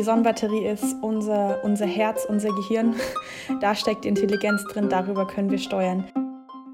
[0.00, 2.94] Die Sonnenbatterie ist unser, unser Herz, unser Gehirn.
[3.60, 6.06] Da steckt Intelligenz drin, darüber können wir steuern.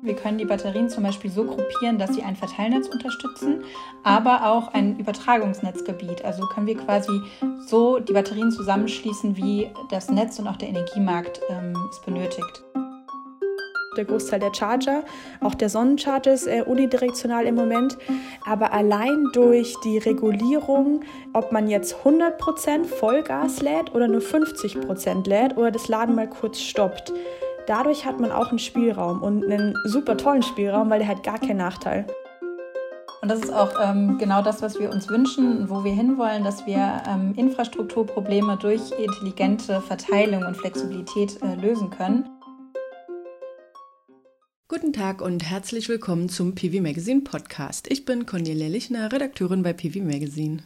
[0.00, 3.64] Wir können die Batterien zum Beispiel so gruppieren, dass sie ein Verteilnetz unterstützen,
[4.04, 6.24] aber auch ein Übertragungsnetzgebiet.
[6.24, 7.20] Also können wir quasi
[7.66, 12.62] so die Batterien zusammenschließen, wie das Netz und auch der Energiemarkt ähm, es benötigt
[13.96, 15.02] der Großteil der Charger.
[15.40, 17.96] Auch der Sonnencharger ist äh, unidirektional im Moment.
[18.44, 25.56] Aber allein durch die Regulierung, ob man jetzt 100% Vollgas lädt oder nur 50% lädt
[25.56, 27.12] oder das Laden mal kurz stoppt,
[27.66, 31.38] dadurch hat man auch einen Spielraum und einen super tollen Spielraum, weil der hat gar
[31.38, 32.06] keinen Nachteil.
[33.22, 36.66] Und das ist auch ähm, genau das, was wir uns wünschen, wo wir hinwollen, dass
[36.66, 42.35] wir ähm, Infrastrukturprobleme durch intelligente Verteilung und Flexibilität äh, lösen können.
[44.68, 47.86] Guten Tag und herzlich willkommen zum PV Magazine Podcast.
[47.88, 50.64] Ich bin Cornelia Lichner, Redakteurin bei PV Magazine.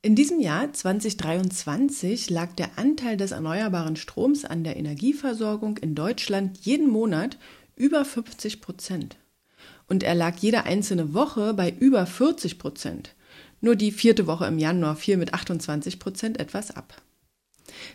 [0.00, 6.60] In diesem Jahr 2023 lag der Anteil des erneuerbaren Stroms an der Energieversorgung in Deutschland
[6.62, 7.36] jeden Monat
[7.76, 9.18] über 50 Prozent.
[9.86, 13.14] Und er lag jede einzelne Woche bei über 40 Prozent.
[13.60, 17.02] Nur die vierte Woche im Januar fiel mit 28 Prozent etwas ab.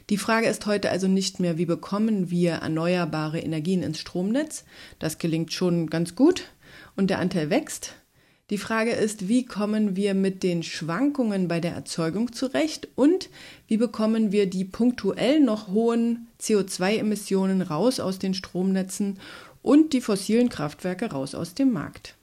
[0.10, 4.66] Die Frage ist heute also nicht mehr, wie bekommen wir erneuerbare Energien ins Stromnetz?
[5.00, 6.46] Das gelingt schon ganz gut
[6.96, 7.94] und der Anteil wächst.
[8.50, 13.30] Die Frage ist, wie kommen wir mit den Schwankungen bei der Erzeugung zurecht und
[13.68, 19.18] wie bekommen wir die punktuell noch hohen CO2-Emissionen raus aus den Stromnetzen
[19.62, 22.16] und die fossilen Kraftwerke raus aus dem Markt.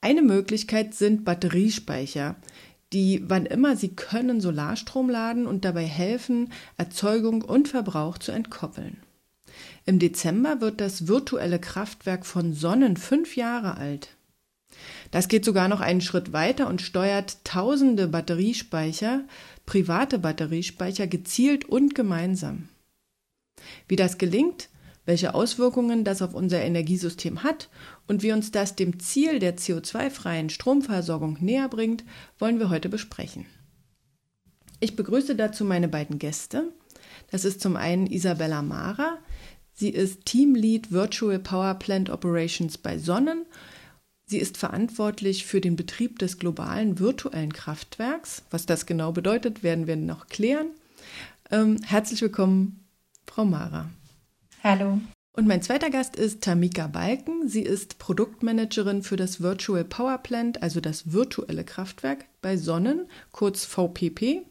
[0.00, 2.36] Eine Möglichkeit sind Batteriespeicher
[2.92, 8.98] die wann immer sie können Solarstrom laden und dabei helfen, Erzeugung und Verbrauch zu entkoppeln.
[9.84, 14.10] Im Dezember wird das virtuelle Kraftwerk von Sonnen fünf Jahre alt.
[15.10, 19.24] Das geht sogar noch einen Schritt weiter und steuert tausende Batteriespeicher,
[19.64, 22.68] private Batteriespeicher gezielt und gemeinsam.
[23.88, 24.68] Wie das gelingt,
[25.06, 27.70] welche Auswirkungen das auf unser Energiesystem hat
[28.06, 32.04] und wie uns das dem Ziel der CO2-freien Stromversorgung näher bringt,
[32.38, 33.46] wollen wir heute besprechen.
[34.80, 36.70] Ich begrüße dazu meine beiden Gäste.
[37.30, 39.18] Das ist zum einen Isabella Mara.
[39.72, 43.46] Sie ist Teamlead Virtual Power Plant Operations bei Sonnen.
[44.26, 48.42] Sie ist verantwortlich für den Betrieb des globalen virtuellen Kraftwerks.
[48.50, 50.68] Was das genau bedeutet, werden wir noch klären.
[51.50, 52.84] Ähm, herzlich willkommen,
[53.26, 53.88] Frau Mara.
[54.68, 54.98] Hallo.
[55.36, 57.48] Und mein zweiter Gast ist Tamika Balken.
[57.48, 63.64] Sie ist Produktmanagerin für das Virtual Power Plant, also das virtuelle Kraftwerk bei Sonnen, kurz
[63.64, 64.42] VPP.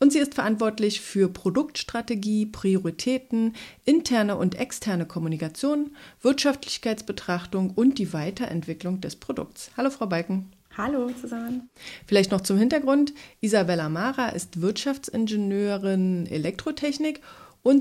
[0.00, 3.52] Und sie ist verantwortlich für Produktstrategie, Prioritäten,
[3.84, 9.70] interne und externe Kommunikation, Wirtschaftlichkeitsbetrachtung und die Weiterentwicklung des Produkts.
[9.76, 10.50] Hallo, Frau Balken.
[10.78, 11.68] Hallo zusammen.
[12.06, 13.12] Vielleicht noch zum Hintergrund.
[13.42, 17.24] Isabella Mara ist Wirtschaftsingenieurin Elektrotechnik und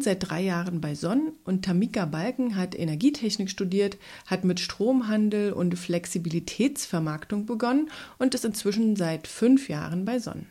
[0.01, 1.33] seit drei Jahren bei Sonn.
[1.43, 8.95] Und Tamika Balken hat Energietechnik studiert, hat mit Stromhandel und Flexibilitätsvermarktung begonnen und ist inzwischen
[8.95, 10.47] seit fünf Jahren bei Sonn.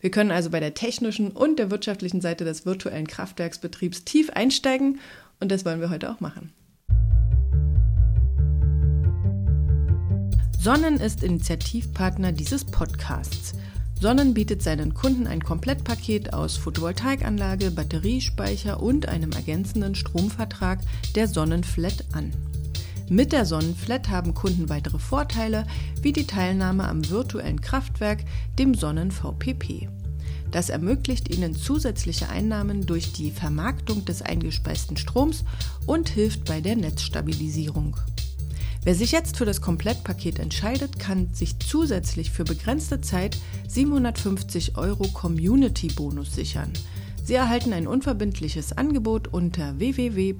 [0.00, 5.00] Wir können also bei der technischen und der wirtschaftlichen Seite des virtuellen Kraftwerksbetriebs tief einsteigen
[5.40, 6.52] und das wollen wir heute auch machen.
[10.60, 13.54] Sonnen ist Initiativpartner dieses Podcasts.
[14.00, 20.78] Sonnen bietet seinen Kunden ein Komplettpaket aus Photovoltaikanlage, Batteriespeicher und einem ergänzenden Stromvertrag
[21.16, 22.32] der Sonnenflat an.
[23.08, 25.66] Mit der Sonnenflat haben Kunden weitere Vorteile
[26.00, 28.22] wie die Teilnahme am virtuellen Kraftwerk,
[28.56, 29.88] dem Sonnen VPP.
[30.52, 35.44] Das ermöglicht ihnen zusätzliche Einnahmen durch die Vermarktung des eingespeisten Stroms
[35.86, 37.96] und hilft bei der Netzstabilisierung.
[38.84, 45.08] Wer sich jetzt für das Komplettpaket entscheidet, kann sich zusätzlich für begrenzte Zeit 750 Euro
[45.08, 46.72] Community-Bonus sichern.
[47.24, 50.38] Sie erhalten ein unverbindliches Angebot unter www.sonnen.de.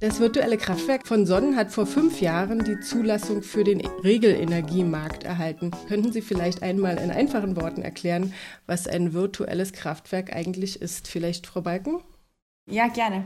[0.00, 5.72] Das virtuelle Kraftwerk von Sonnen hat vor fünf Jahren die Zulassung für den Regelenergiemarkt erhalten.
[5.88, 8.32] Könnten Sie vielleicht einmal in einfachen Worten erklären,
[8.66, 11.06] was ein virtuelles Kraftwerk eigentlich ist?
[11.06, 12.00] Vielleicht Frau Balken?
[12.70, 13.24] Ja, gerne.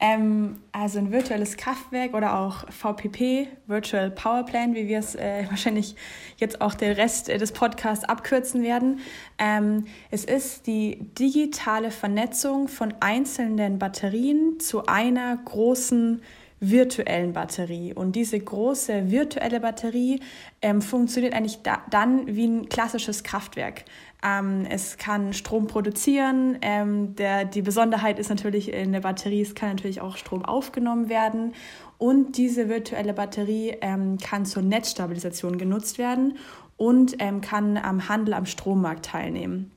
[0.00, 5.46] Ähm, also ein virtuelles Kraftwerk oder auch VPP, Virtual Power Plant, wie wir es äh,
[5.50, 5.96] wahrscheinlich
[6.36, 9.00] jetzt auch der Rest äh, des Podcasts abkürzen werden.
[9.38, 16.22] Ähm, es ist die digitale Vernetzung von einzelnen Batterien zu einer großen
[16.60, 17.92] virtuellen Batterie.
[17.92, 20.20] Und diese große virtuelle Batterie
[20.62, 23.84] ähm, funktioniert eigentlich da, dann wie ein klassisches Kraftwerk.
[24.24, 26.58] Ähm, es kann Strom produzieren.
[26.62, 31.08] Ähm, der, die Besonderheit ist natürlich in der Batterie, es kann natürlich auch Strom aufgenommen
[31.08, 31.52] werden.
[31.98, 36.38] Und diese virtuelle Batterie ähm, kann zur Netzstabilisation genutzt werden
[36.76, 39.70] und ähm, kann am Handel am Strommarkt teilnehmen.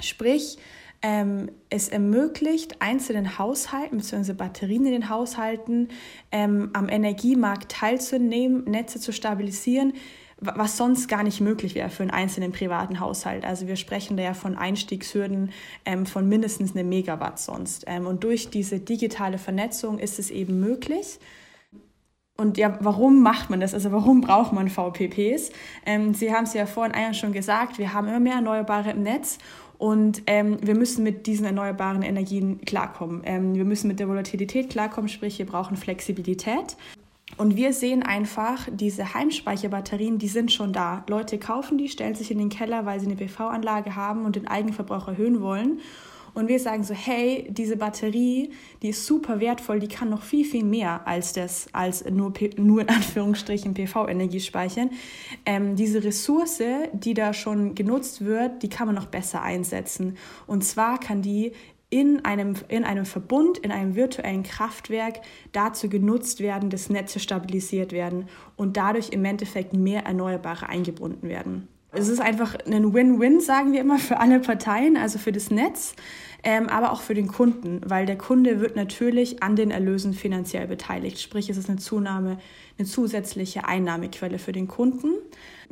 [0.00, 0.58] Sprich,
[1.02, 4.34] ähm, es ermöglicht einzelnen Haushalten bzw.
[4.34, 5.88] Batterien in den Haushalten
[6.30, 9.94] ähm, am Energiemarkt teilzunehmen, Netze zu stabilisieren,
[10.42, 13.44] was sonst gar nicht möglich wäre für einen einzelnen privaten Haushalt.
[13.44, 15.50] Also wir sprechen da ja von Einstiegshürden
[15.84, 17.84] ähm, von mindestens einem Megawatt sonst.
[17.86, 21.18] Ähm, und durch diese digitale Vernetzung ist es eben möglich.
[22.36, 23.72] Und ja, warum macht man das?
[23.72, 25.52] Also warum braucht man VPPs?
[25.86, 29.02] Ähm, Sie haben es ja vorhin eigentlich schon gesagt, wir haben immer mehr Erneuerbare im
[29.02, 29.38] Netz
[29.78, 33.22] und ähm, wir müssen mit diesen erneuerbaren Energien klarkommen.
[33.24, 36.76] Ähm, wir müssen mit der Volatilität klarkommen, sprich wir brauchen Flexibilität.
[37.36, 41.04] Und wir sehen einfach, diese Heimspeicherbatterien, die sind schon da.
[41.08, 44.46] Leute kaufen die, stellen sich in den Keller, weil sie eine PV-Anlage haben und den
[44.46, 45.80] Eigenverbrauch erhöhen wollen.
[46.34, 48.50] Und wir sagen so, hey, diese Batterie,
[48.80, 52.80] die ist super wertvoll, die kann noch viel, viel mehr als das, als nur, nur
[52.80, 54.90] in Anführungsstrichen PV-Energie speichern.
[55.44, 56.62] Ähm, diese Ressource,
[56.94, 60.16] die da schon genutzt wird, die kann man noch besser einsetzen.
[60.46, 61.52] Und zwar kann die
[61.92, 65.20] in einem, in einem Verbund, in einem virtuellen Kraftwerk
[65.52, 71.68] dazu genutzt werden, dass Netze stabilisiert werden und dadurch im Endeffekt mehr Erneuerbare eingebunden werden.
[71.94, 75.94] Es ist einfach ein Win-Win, sagen wir immer, für alle Parteien, also für das Netz,
[76.42, 80.66] ähm, aber auch für den Kunden, weil der Kunde wird natürlich an den Erlösen finanziell
[80.66, 81.20] beteiligt.
[81.20, 82.38] Sprich, es ist eine Zunahme,
[82.78, 85.10] eine zusätzliche Einnahmequelle für den Kunden.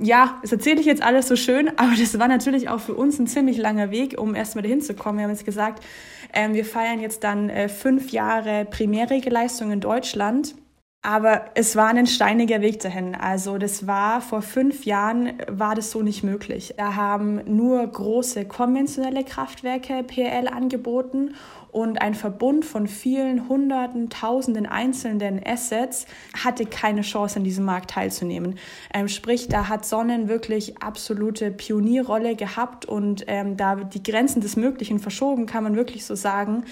[0.03, 3.19] Ja, das erzähle ich jetzt alles so schön, aber das war natürlich auch für uns
[3.19, 5.19] ein ziemlich langer Weg, um erstmal dahin zu kommen.
[5.19, 5.85] Wir haben jetzt gesagt,
[6.33, 10.55] ähm, wir feiern jetzt dann äh, fünf Jahre Primärregelleistung in Deutschland.
[11.03, 13.15] Aber es war ein steiniger Weg dahin.
[13.15, 16.75] Also das war vor fünf Jahren war das so nicht möglich.
[16.77, 21.35] Da haben nur große konventionelle Kraftwerke PL angeboten
[21.73, 26.07] und ein Verbund von vielen Hunderten, Tausenden einzelnen Assets
[26.43, 28.59] hatte keine Chance, an diesem Markt teilzunehmen.
[28.93, 34.57] Ähm, sprich, da hat Sonnen wirklich absolute Pionierrolle gehabt und ähm, da die Grenzen des
[34.57, 36.65] Möglichen verschoben, kann man wirklich so sagen,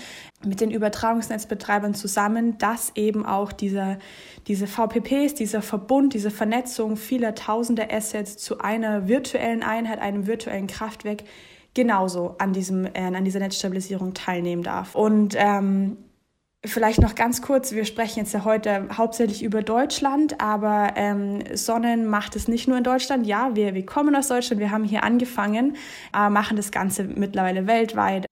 [0.44, 3.98] mit den Übertragungsnetzbetreibern zusammen, dass eben auch dieser,
[4.46, 10.66] diese VPPs, dieser Verbund, diese Vernetzung vieler tausender Assets zu einer virtuellen Einheit, einem virtuellen
[10.66, 11.24] Kraftwerk
[11.74, 14.94] genauso an, diesem, äh, an dieser Netzstabilisierung teilnehmen darf.
[14.94, 15.98] Und ähm,
[16.64, 22.06] Vielleicht noch ganz kurz, wir sprechen jetzt ja heute hauptsächlich über Deutschland, aber ähm, Sonnen
[22.06, 23.28] macht es nicht nur in Deutschland.
[23.28, 25.76] Ja, wir, wir kommen aus Deutschland, wir haben hier angefangen,
[26.10, 28.26] aber machen das Ganze mittlerweile weltweit.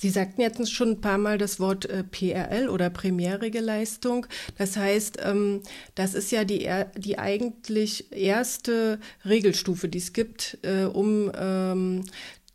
[0.00, 4.26] Sie sagten jetzt schon ein paar Mal das Wort äh, PRL oder Primärige Leistung.
[4.56, 5.62] Das heißt, ähm,
[5.96, 12.04] das ist ja die, die eigentlich erste Regelstufe, die es gibt, äh, um ähm,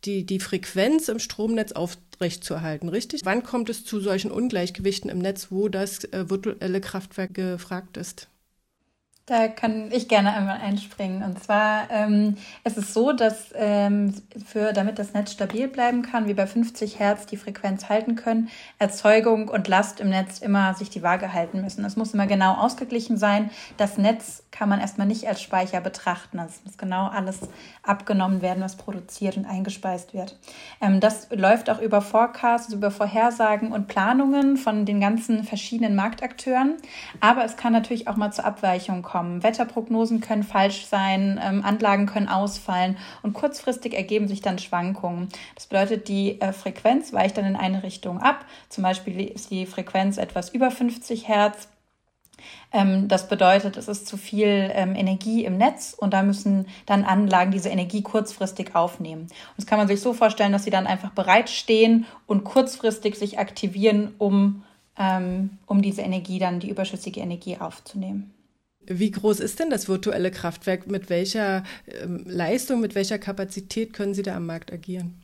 [0.04, 3.22] die, die Frequenz im Stromnetz aufrechtzuerhalten, richtig?
[3.24, 8.28] Wann kommt es zu solchen Ungleichgewichten im Netz, wo das äh, virtuelle Kraftwerk gefragt ist?
[9.26, 11.22] Da kann ich gerne einmal einspringen.
[11.22, 14.12] Und zwar ähm, es ist so, dass ähm,
[14.44, 18.50] für, damit das Netz stabil bleiben kann, wie bei 50 Hertz die Frequenz halten können,
[18.78, 21.86] Erzeugung und Last im Netz immer sich die Waage halten müssen.
[21.86, 23.48] Es muss immer genau ausgeglichen sein.
[23.78, 26.38] Das Netz kann man erstmal nicht als Speicher betrachten.
[26.38, 27.40] Also es muss genau alles
[27.82, 30.38] abgenommen werden, was produziert und eingespeist wird.
[30.82, 36.74] Ähm, das läuft auch über Forecasts, über Vorhersagen und Planungen von den ganzen verschiedenen Marktakteuren.
[37.20, 39.44] Aber es kann natürlich auch mal zur Abweichung kommen kommen.
[39.44, 45.28] Wetterprognosen können falsch sein, ähm, Anlagen können ausfallen und kurzfristig ergeben sich dann Schwankungen.
[45.54, 48.44] Das bedeutet, die äh, Frequenz weicht dann in eine Richtung ab.
[48.68, 51.68] Zum Beispiel ist die Frequenz etwas über 50 Hertz.
[52.72, 57.04] Ähm, das bedeutet, es ist zu viel ähm, Energie im Netz und da müssen dann
[57.04, 59.22] Anlagen diese Energie kurzfristig aufnehmen.
[59.22, 63.38] Und das kann man sich so vorstellen, dass sie dann einfach bereitstehen und kurzfristig sich
[63.38, 64.64] aktivieren, um,
[64.98, 68.33] ähm, um diese Energie dann, die überschüssige Energie aufzunehmen.
[68.86, 70.86] Wie groß ist denn das virtuelle Kraftwerk?
[70.86, 75.20] Mit welcher ähm, Leistung, mit welcher Kapazität können Sie da am Markt agieren?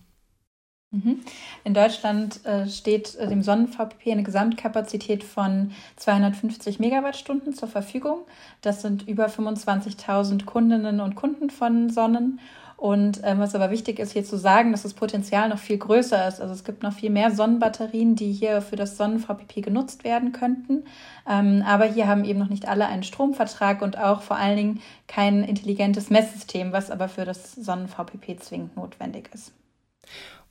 [0.92, 1.20] Mhm.
[1.62, 8.22] In Deutschland äh, steht äh, dem Sonnen-VPP eine Gesamtkapazität von 250 Megawattstunden zur Verfügung.
[8.60, 12.40] Das sind über 25.000 Kundinnen und Kunden von Sonnen.
[12.80, 16.26] Und ähm, was aber wichtig ist hier zu sagen, dass das Potenzial noch viel größer
[16.26, 16.40] ist.
[16.40, 20.84] Also es gibt noch viel mehr Sonnenbatterien, die hier für das Sonnen-VPP genutzt werden könnten.
[21.28, 24.80] Ähm, aber hier haben eben noch nicht alle einen Stromvertrag und auch vor allen Dingen
[25.08, 29.52] kein intelligentes Messsystem, was aber für das Sonnen-VPP zwingend notwendig ist.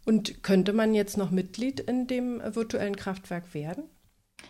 [0.06, 3.86] Und könnte man jetzt noch Mitglied in dem virtuellen Kraftwerk werden?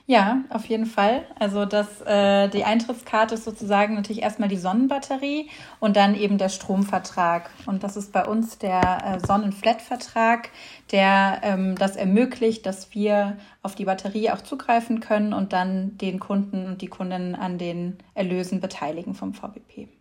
[0.09, 1.23] Ja, auf jeden Fall.
[1.37, 6.49] Also das, äh, die Eintrittskarte ist sozusagen natürlich erstmal die Sonnenbatterie und dann eben der
[6.49, 7.51] Stromvertrag.
[7.67, 10.49] Und das ist bei uns der äh, Sonnenflat-Vertrag,
[10.91, 16.19] der ähm, das ermöglicht, dass wir auf die Batterie auch zugreifen können und dann den
[16.19, 19.98] Kunden und die Kundinnen an den Erlösen beteiligen vom VBP.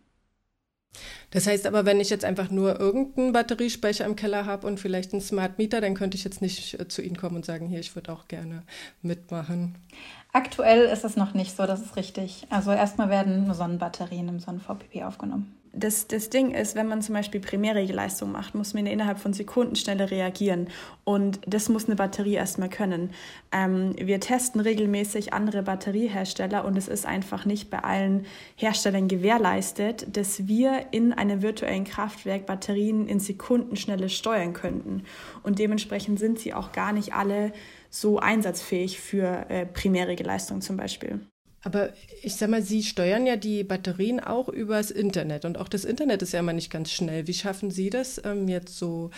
[1.31, 5.13] Das heißt aber, wenn ich jetzt einfach nur irgendeinen Batteriespeicher im Keller habe und vielleicht
[5.13, 7.79] einen Smart Meter, dann könnte ich jetzt nicht äh, zu Ihnen kommen und sagen, hier,
[7.79, 8.63] ich würde auch gerne
[9.01, 9.77] mitmachen.
[10.33, 12.47] Aktuell ist es noch nicht so, das ist richtig.
[12.49, 17.15] Also erstmal werden nur Sonnenbatterien im Sonnen-VPP aufgenommen das, das Ding ist, wenn man zum
[17.15, 20.67] Beispiel Primärregelleistung macht, muss man innerhalb von Sekunden schneller reagieren.
[21.03, 23.11] Und das muss eine Batterie erstmal können.
[23.51, 30.07] Ähm, wir testen regelmäßig andere Batteriehersteller und es ist einfach nicht bei allen Herstellern gewährleistet,
[30.15, 35.03] dass wir in einem virtuellen Kraftwerk Batterien in Sekundenschnelle steuern könnten.
[35.43, 37.53] Und dementsprechend sind sie auch gar nicht alle
[37.89, 41.21] so einsatzfähig für äh, Primärregelleistung zum Beispiel.
[41.63, 41.89] Aber
[42.23, 46.21] ich sag mal, Sie steuern ja die Batterien auch übers Internet und auch das Internet
[46.21, 47.27] ist ja immer nicht ganz schnell.
[47.27, 49.11] Wie schaffen Sie das, ähm, jetzt so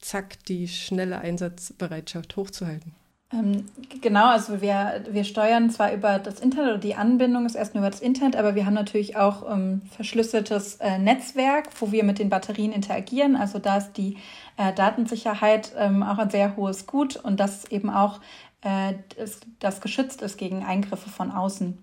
[0.00, 2.94] zack die schnelle Einsatzbereitschaft hochzuhalten?
[3.30, 3.66] Ähm,
[4.00, 7.82] genau, also wir, wir steuern zwar über das Internet oder die Anbindung ist erst nur
[7.82, 12.18] über das Internet, aber wir haben natürlich auch ähm, verschlüsseltes äh, Netzwerk, wo wir mit
[12.18, 13.36] den Batterien interagieren.
[13.36, 14.16] Also da ist die
[14.56, 18.20] äh, Datensicherheit ähm, auch ein sehr hohes Gut und das eben auch
[18.62, 21.82] äh, das, das geschützt ist gegen Eingriffe von außen.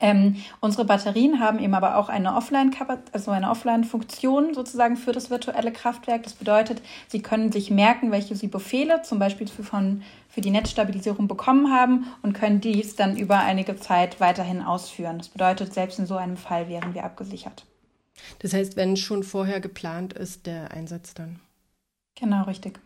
[0.00, 2.74] Ähm, unsere Batterien haben eben aber auch eine Offline,
[3.12, 6.24] also eine Offline-Funktion sozusagen für das virtuelle Kraftwerk.
[6.24, 10.50] Das bedeutet, sie können sich merken, welche sie Befehle zum Beispiel für, von, für die
[10.50, 15.18] Netzstabilisierung bekommen haben und können dies dann über einige Zeit weiterhin ausführen.
[15.18, 17.64] Das bedeutet, selbst in so einem Fall wären wir abgesichert.
[18.40, 21.40] Das heißt, wenn schon vorher geplant ist, der Einsatz dann.
[22.16, 22.80] Genau, richtig.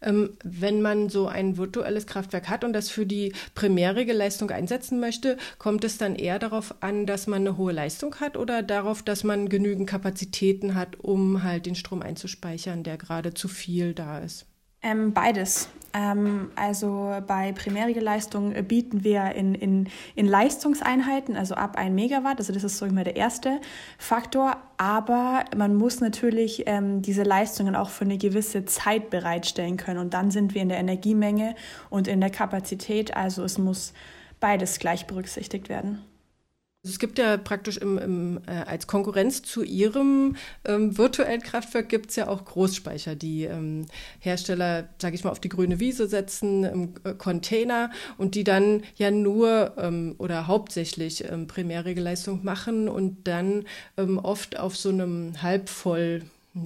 [0.00, 5.36] Ähm, wenn man so ein virtuelles Kraftwerk hat und das für die Primärregelleistung einsetzen möchte,
[5.58, 9.24] kommt es dann eher darauf an, dass man eine hohe Leistung hat oder darauf, dass
[9.24, 14.46] man genügend Kapazitäten hat, um halt den Strom einzuspeichern, der gerade zu viel da ist?
[14.82, 15.68] Ähm, beides.
[15.94, 22.52] Ähm, also bei Primärregelleistung bieten wir in, in, in Leistungseinheiten, also ab 1 Megawatt, also
[22.52, 23.60] das ist so immer der erste
[23.96, 29.98] Faktor, aber man muss natürlich ähm, diese Leistungen auch für eine gewisse Zeit bereitstellen können
[29.98, 31.54] und dann sind wir in der Energiemenge
[31.88, 33.94] und in der Kapazität, also es muss
[34.40, 36.04] beides gleich berücksichtigt werden.
[36.88, 41.90] Also es gibt ja praktisch im, im, äh, als Konkurrenz zu Ihrem ähm, virtuellen Kraftwerk
[41.90, 43.84] gibt es ja auch Großspeicher, die ähm,
[44.20, 48.84] Hersteller, sage ich mal, auf die grüne Wiese setzen, im äh, Container und die dann
[48.96, 53.66] ja nur ähm, oder hauptsächlich ähm, Primärregelleistung machen und dann
[53.98, 56.22] ähm, oft auf so einem halbvoll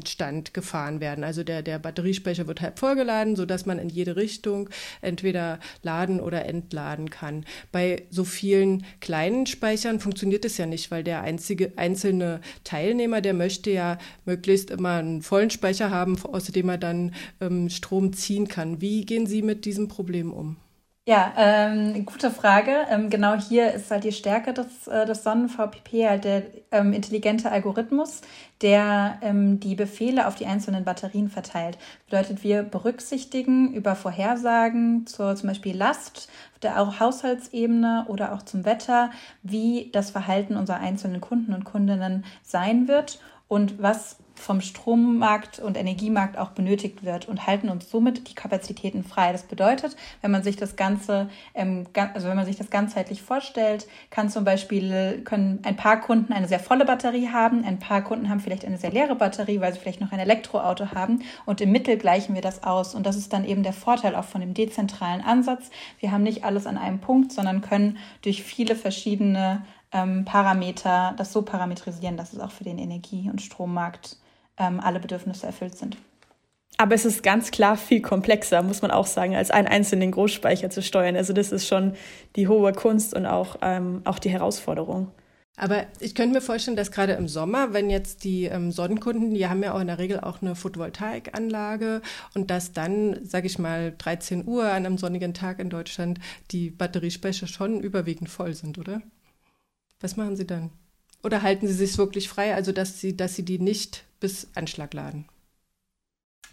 [0.06, 1.24] Stand gefahren werden.
[1.24, 4.70] Also der, der Batteriespeicher wird halb vollgeladen, sodass man in jede Richtung
[5.00, 7.44] entweder laden oder entladen kann.
[7.72, 13.34] Bei so vielen kleinen Speichern funktioniert es ja nicht, weil der einzige, einzelne Teilnehmer, der
[13.34, 18.48] möchte ja möglichst immer einen vollen Speicher haben, aus dem er dann ähm, Strom ziehen
[18.48, 18.80] kann.
[18.80, 20.56] Wie gehen Sie mit diesem Problem um?
[21.04, 22.86] Ja, ähm, gute Frage.
[22.88, 27.50] Ähm, genau hier ist halt die Stärke des, äh, des Sonnen-VPP halt der ähm, intelligente
[27.50, 28.20] Algorithmus,
[28.60, 31.76] der ähm, die Befehle auf die einzelnen Batterien verteilt.
[32.06, 38.64] Bedeutet, wir berücksichtigen über Vorhersagen zur zum Beispiel Last auf der Haushaltsebene oder auch zum
[38.64, 39.10] Wetter,
[39.42, 43.18] wie das Verhalten unserer einzelnen Kunden und Kundinnen sein wird
[43.48, 49.04] und was vom Strommarkt und Energiemarkt auch benötigt wird und halten uns somit die Kapazitäten
[49.04, 49.32] frei.
[49.32, 53.86] Das bedeutet, wenn man sich das Ganze, ähm, also wenn man sich das ganzheitlich vorstellt,
[54.10, 58.28] kann zum Beispiel, können ein paar Kunden eine sehr volle Batterie haben, ein paar Kunden
[58.28, 61.70] haben vielleicht eine sehr leere Batterie, weil sie vielleicht noch ein Elektroauto haben und im
[61.70, 62.94] Mittel gleichen wir das aus.
[62.94, 65.70] Und das ist dann eben der Vorteil auch von dem dezentralen Ansatz.
[66.00, 71.32] Wir haben nicht alles an einem Punkt, sondern können durch viele verschiedene ähm, Parameter das
[71.32, 74.16] so parametrisieren, dass es auch für den Energie- und Strommarkt
[74.58, 75.96] ähm, alle Bedürfnisse erfüllt sind.
[76.78, 80.70] Aber es ist ganz klar viel komplexer, muss man auch sagen, als einen einzelnen Großspeicher
[80.70, 81.16] zu steuern.
[81.16, 81.94] Also das ist schon
[82.34, 85.12] die hohe Kunst und auch, ähm, auch die Herausforderung.
[85.56, 89.46] Aber ich könnte mir vorstellen, dass gerade im Sommer, wenn jetzt die ähm, Sonnenkunden, die
[89.46, 92.00] haben ja auch in der Regel auch eine Photovoltaikanlage
[92.34, 96.70] und dass dann, sage ich mal, 13 Uhr an einem sonnigen Tag in Deutschland die
[96.70, 99.02] Batteriespeicher schon überwiegend voll sind, oder?
[100.00, 100.70] Was machen Sie dann?
[101.22, 104.92] Oder halten Sie sich wirklich frei, also dass Sie, dass Sie die nicht bis Anschlag
[104.94, 105.26] laden?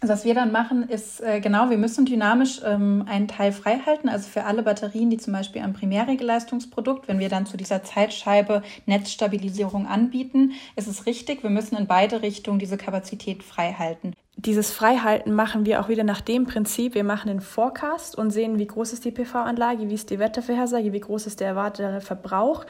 [0.02, 3.80] Also was wir dann machen, ist äh, genau, wir müssen dynamisch ähm, einen Teil frei
[3.84, 4.08] halten.
[4.08, 8.62] Also für alle Batterien, die zum Beispiel am Primärregelleistungsprodukt, wenn wir dann zu dieser Zeitscheibe
[8.86, 14.14] Netzstabilisierung anbieten, ist es richtig, wir müssen in beide Richtungen diese Kapazität frei halten.
[14.46, 18.58] Dieses Freihalten machen wir auch wieder nach dem Prinzip, wir machen den Forecast und sehen,
[18.58, 22.64] wie groß ist die PV-Anlage, wie ist die Wettervorhersage, wie groß ist der erwartete Verbrauch.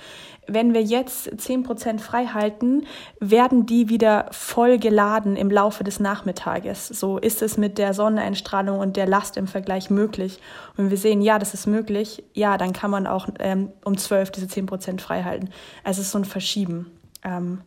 [0.47, 2.87] Wenn wir jetzt 10% freihalten,
[3.21, 6.89] werden die wieder voll geladen im Laufe des Nachmittages.
[6.89, 10.41] So ist es mit der Sonneneinstrahlung und der Last im Vergleich möglich.
[10.71, 13.97] Und wenn wir sehen, ja, das ist möglich, ja, dann kann man auch ähm, um
[13.97, 15.51] 12 diese 10% freihalten.
[15.85, 16.91] Also es ist so ein Verschieben
[17.23, 17.61] ähm,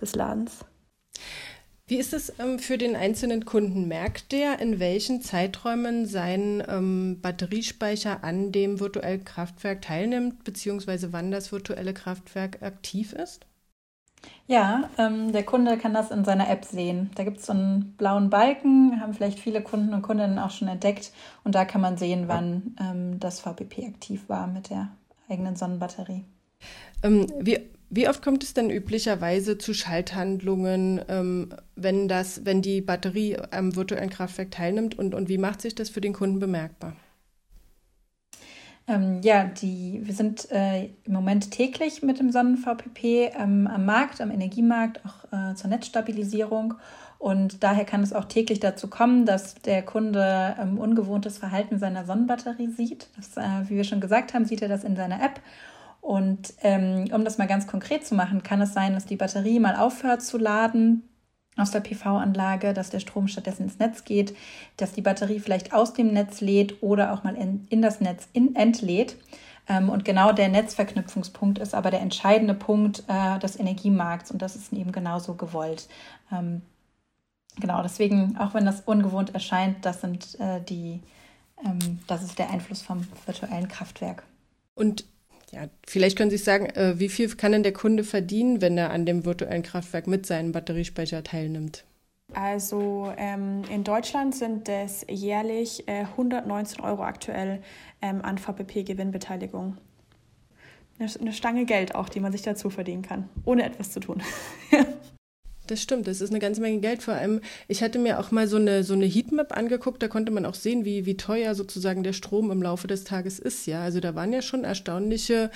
[0.00, 0.64] des Ladens.
[1.94, 3.86] Wie ist es ähm, für den einzelnen Kunden?
[3.86, 11.30] Merkt der, in welchen Zeiträumen sein ähm, Batteriespeicher an dem virtuellen Kraftwerk teilnimmt, beziehungsweise wann
[11.30, 13.46] das virtuelle Kraftwerk aktiv ist?
[14.48, 17.12] Ja, ähm, der Kunde kann das in seiner App sehen.
[17.14, 20.66] Da gibt es so einen blauen Balken, haben vielleicht viele Kunden und Kundinnen auch schon
[20.66, 21.12] entdeckt.
[21.44, 24.88] Und da kann man sehen, wann ähm, das VPP aktiv war mit der
[25.28, 26.24] eigenen Sonnenbatterie.
[27.04, 27.60] Ähm, wie
[27.94, 33.76] wie oft kommt es denn üblicherweise zu Schalthandlungen, ähm, wenn, das, wenn die Batterie am
[33.76, 36.96] virtuellen Kraftwerk teilnimmt und, und wie macht sich das für den Kunden bemerkbar?
[38.86, 44.20] Ähm, ja, die, wir sind äh, im Moment täglich mit dem Sonnen-VPP ähm, am Markt,
[44.20, 46.74] am Energiemarkt, auch äh, zur Netzstabilisierung.
[47.18, 52.04] Und daher kann es auch täglich dazu kommen, dass der Kunde ähm, ungewohntes Verhalten seiner
[52.04, 53.08] Sonnenbatterie sieht.
[53.16, 55.40] Das, äh, wie wir schon gesagt haben, sieht er das in seiner App
[56.04, 59.58] und ähm, um das mal ganz konkret zu machen, kann es sein, dass die Batterie
[59.58, 61.02] mal aufhört zu laden
[61.56, 64.36] aus der PV-Anlage, dass der Strom stattdessen ins Netz geht,
[64.76, 68.28] dass die Batterie vielleicht aus dem Netz lädt oder auch mal in, in das Netz
[68.34, 69.16] in, entlädt.
[69.66, 74.56] Ähm, und genau der Netzverknüpfungspunkt ist aber der entscheidende Punkt äh, des Energiemarkts und das
[74.56, 75.88] ist eben genauso gewollt.
[76.30, 76.60] Ähm,
[77.58, 81.00] genau, deswegen, auch wenn das ungewohnt erscheint, das sind äh, die,
[81.64, 84.24] ähm, das ist der Einfluss vom virtuellen Kraftwerk.
[84.74, 85.06] Und
[85.54, 88.90] ja, vielleicht können Sie sagen, äh, wie viel kann denn der Kunde verdienen, wenn er
[88.90, 91.84] an dem virtuellen Kraftwerk mit seinem Batteriespeicher teilnimmt?
[92.32, 97.62] Also ähm, in Deutschland sind es jährlich äh, 119 Euro aktuell
[98.02, 99.76] ähm, an VPP-Gewinnbeteiligung.
[100.98, 104.22] Eine, eine Stange Geld auch, die man sich dazu verdienen kann, ohne etwas zu tun.
[105.66, 107.02] Das stimmt, das ist eine ganze Menge Geld.
[107.02, 110.30] Vor allem, ich hatte mir auch mal so eine, so eine Heatmap angeguckt, da konnte
[110.30, 113.66] man auch sehen, wie, wie teuer sozusagen der Strom im Laufe des Tages ist.
[113.66, 115.50] Ja, also da waren ja schon erstaunliche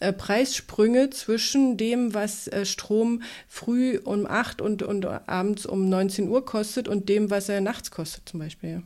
[0.00, 6.28] äh, Preissprünge zwischen dem, was äh, Strom früh um acht und, und abends um 19
[6.28, 8.82] Uhr kostet und dem, was er nachts kostet zum Beispiel.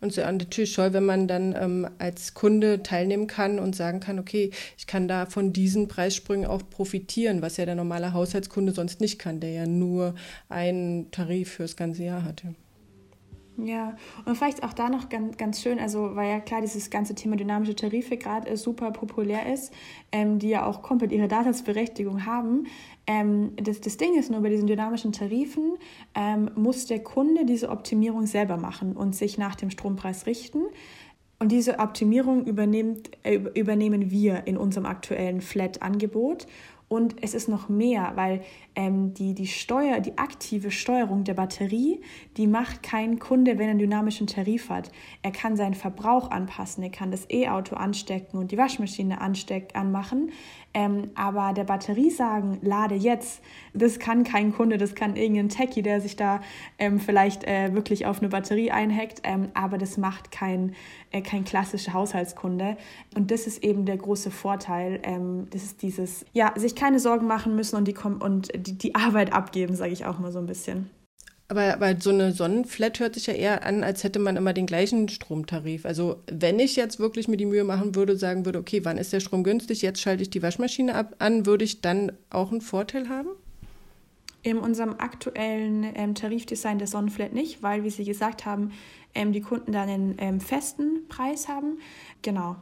[0.00, 4.18] Und so natürlich toll, wenn man dann ähm, als Kunde teilnehmen kann und sagen kann,
[4.18, 9.00] okay, ich kann da von diesen Preissprüngen auch profitieren, was ja der normale Haushaltskunde sonst
[9.00, 10.14] nicht kann, der ja nur
[10.48, 12.42] einen Tarif fürs ganze Jahr hat.
[13.60, 13.96] Ja.
[14.24, 17.34] Und vielleicht auch da noch ganz, ganz schön, also weil ja klar dieses ganze Thema
[17.36, 19.72] dynamische Tarife gerade super populär ist,
[20.12, 22.68] ähm, die ja auch komplett ihre Daseinsberechtigung haben.
[23.08, 25.76] Ähm, das, das Ding ist nur, bei diesen dynamischen Tarifen
[26.14, 30.62] ähm, muss der Kunde diese Optimierung selber machen und sich nach dem Strompreis richten.
[31.40, 36.46] Und diese Optimierung übernimmt, äh, übernehmen wir in unserem aktuellen Flat-Angebot.
[36.88, 38.42] Und es ist noch mehr, weil
[38.74, 42.00] ähm, die, die Steuer, die aktive Steuerung der Batterie,
[42.38, 44.90] die macht kein Kunde, wenn er einen dynamischen Tarif hat.
[45.22, 50.30] Er kann seinen Verbrauch anpassen, er kann das E-Auto anstecken und die Waschmaschine ansteck, anmachen.
[50.78, 53.42] Ähm, aber der Batterie sagen, lade jetzt,
[53.74, 56.40] das kann kein Kunde, das kann irgendein Techie, der sich da
[56.78, 60.76] ähm, vielleicht äh, wirklich auf eine Batterie einhackt, ähm, aber das macht kein,
[61.10, 62.76] äh, kein klassischer Haushaltskunde.
[63.16, 65.00] Und das ist eben der große Vorteil.
[65.02, 68.94] Ähm, das ist dieses, ja, sich keine Sorgen machen müssen und die, und die, die
[68.94, 70.90] Arbeit abgeben, sage ich auch mal so ein bisschen.
[71.50, 74.66] Aber, aber so eine Sonnenflat hört sich ja eher an, als hätte man immer den
[74.66, 75.86] gleichen Stromtarif.
[75.86, 79.14] Also wenn ich jetzt wirklich mir die Mühe machen würde, sagen würde, okay, wann ist
[79.14, 82.60] der Strom günstig, jetzt schalte ich die Waschmaschine ab, an, würde ich dann auch einen
[82.60, 83.30] Vorteil haben?
[84.42, 88.72] In unserem aktuellen ähm, Tarifdesign der Sonnenflat nicht, weil, wie Sie gesagt haben,
[89.14, 91.78] ähm, die Kunden dann einen ähm, festen Preis haben.
[92.20, 92.56] Genau.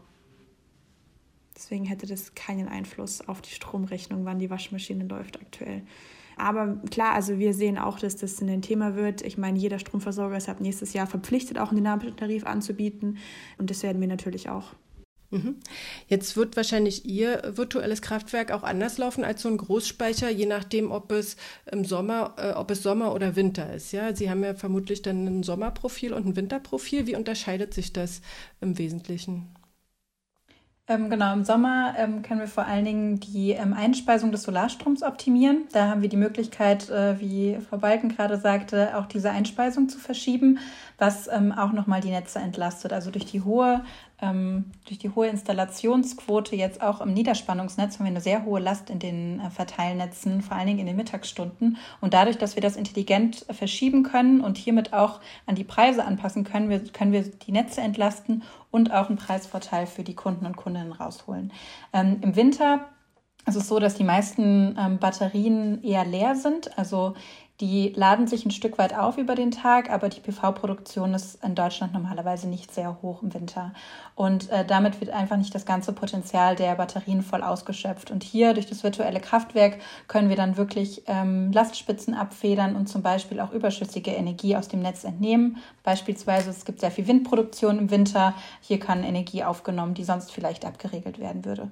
[1.57, 5.83] Deswegen hätte das keinen Einfluss auf die Stromrechnung, wann die Waschmaschine läuft aktuell.
[6.37, 9.23] Aber klar, also wir sehen auch, dass das ein Thema wird.
[9.23, 13.17] Ich meine, jeder Stromversorger ist ab nächstes Jahr verpflichtet, auch einen dynamischen Tarif anzubieten.
[13.57, 14.75] Und das werden wir natürlich auch.
[15.31, 15.57] Mhm.
[16.09, 20.93] Jetzt wird wahrscheinlich Ihr virtuelles Kraftwerk auch anders laufen als so ein Großspeicher, je nachdem,
[20.93, 21.37] ob es
[21.71, 23.93] im Sommer, äh, ob es Sommer oder Winter ist.
[23.93, 27.07] Ja, Sie haben ja vermutlich dann ein Sommerprofil und ein Winterprofil.
[27.07, 28.21] Wie unterscheidet sich das
[28.61, 29.49] im Wesentlichen?
[30.89, 35.03] Ähm, genau, im Sommer ähm, können wir vor allen Dingen die ähm, Einspeisung des Solarstroms
[35.03, 35.65] optimieren.
[35.73, 39.99] Da haben wir die Möglichkeit, äh, wie Frau Balken gerade sagte, auch diese Einspeisung zu
[39.99, 40.61] verschieben,
[40.97, 42.93] was ähm, auch nochmal die Netze entlastet.
[42.93, 43.85] Also durch die hohe
[44.87, 48.99] durch die hohe Installationsquote jetzt auch im Niederspannungsnetz haben wir eine sehr hohe Last in
[48.99, 51.77] den äh, Verteilnetzen, vor allen Dingen in den Mittagsstunden.
[52.01, 56.45] Und dadurch, dass wir das intelligent verschieben können und hiermit auch an die Preise anpassen
[56.45, 60.57] können, wir, können wir die Netze entlasten und auch einen Preisvorteil für die Kunden und
[60.57, 61.53] Kundinnen rausholen.
[61.93, 62.87] Ähm, Im Winter
[63.47, 66.77] ist es so, dass die meisten ähm, Batterien eher leer sind.
[66.79, 67.15] Also
[67.61, 71.55] die laden sich ein Stück weit auf über den Tag, aber die PV-Produktion ist in
[71.55, 73.73] Deutschland normalerweise nicht sehr hoch im Winter.
[74.15, 78.11] Und äh, damit wird einfach nicht das ganze Potenzial der Batterien voll ausgeschöpft.
[78.11, 83.03] Und hier durch das virtuelle Kraftwerk können wir dann wirklich ähm, Lastspitzen abfedern und zum
[83.03, 85.57] Beispiel auch überschüssige Energie aus dem Netz entnehmen.
[85.83, 88.35] Beispielsweise es gibt sehr viel Windproduktion im Winter.
[88.61, 91.71] Hier kann Energie aufgenommen, die sonst vielleicht abgeregelt werden würde.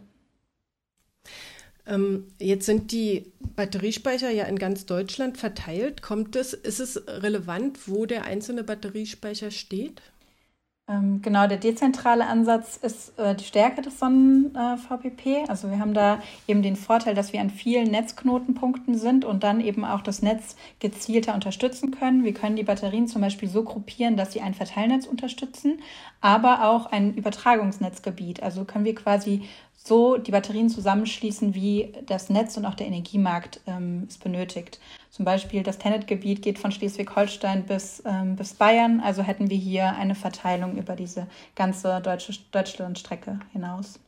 [1.87, 6.03] Ähm, jetzt sind die Batteriespeicher ja in ganz Deutschland verteilt.
[6.03, 10.01] Kommt es, ist es relevant, wo der einzelne Batteriespeicher steht?
[10.87, 15.27] Ähm, genau, der dezentrale Ansatz ist äh, die Stärke des Sonnen-VPP.
[15.27, 19.45] Äh, also wir haben da eben den Vorteil, dass wir an vielen Netzknotenpunkten sind und
[19.45, 22.23] dann eben auch das Netz gezielter unterstützen können.
[22.23, 25.81] Wir können die Batterien zum Beispiel so gruppieren, dass sie ein Verteilnetz unterstützen,
[26.21, 28.43] aber auch ein Übertragungsnetzgebiet.
[28.43, 29.49] Also können wir quasi
[29.87, 34.81] so die Batterien zusammenschließen, wie das Netz und auch der Energiemarkt ähm, es benötigt.
[35.11, 39.95] Zum Beispiel das Tenet-Gebiet geht von Schleswig-Holstein bis, ähm, bis Bayern, also hätten wir hier
[39.95, 44.01] eine Verteilung über diese ganze deutsche Deutschlandstrecke hinaus.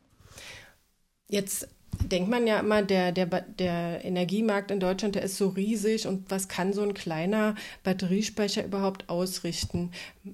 [1.29, 1.69] Jetzt
[2.05, 6.31] denkt man ja immer, der, der, der Energiemarkt in Deutschland, der ist so riesig und
[6.31, 7.55] was kann so ein kleiner
[7.85, 9.91] Batteriespeicher überhaupt ausrichten?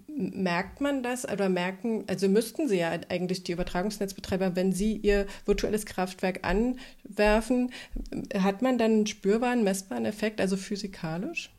[0.07, 5.27] Merkt man das oder merken, also müssten sie ja eigentlich die Übertragungsnetzbetreiber, wenn sie ihr
[5.45, 7.73] virtuelles Kraftwerk anwerfen,
[8.37, 11.51] hat man dann einen spürbaren, messbaren Effekt, also physikalisch?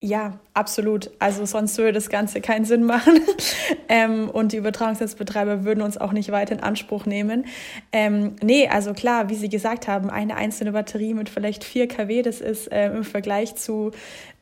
[0.00, 1.10] Ja, absolut.
[1.18, 3.20] Also sonst würde das Ganze keinen Sinn machen.
[3.88, 7.46] ähm, und die Übertragungsnetzbetreiber würden uns auch nicht weiter in Anspruch nehmen.
[7.90, 12.22] Ähm, nee, also klar, wie Sie gesagt haben, eine einzelne Batterie mit vielleicht 4 kW,
[12.22, 13.90] das ist äh, im Vergleich zu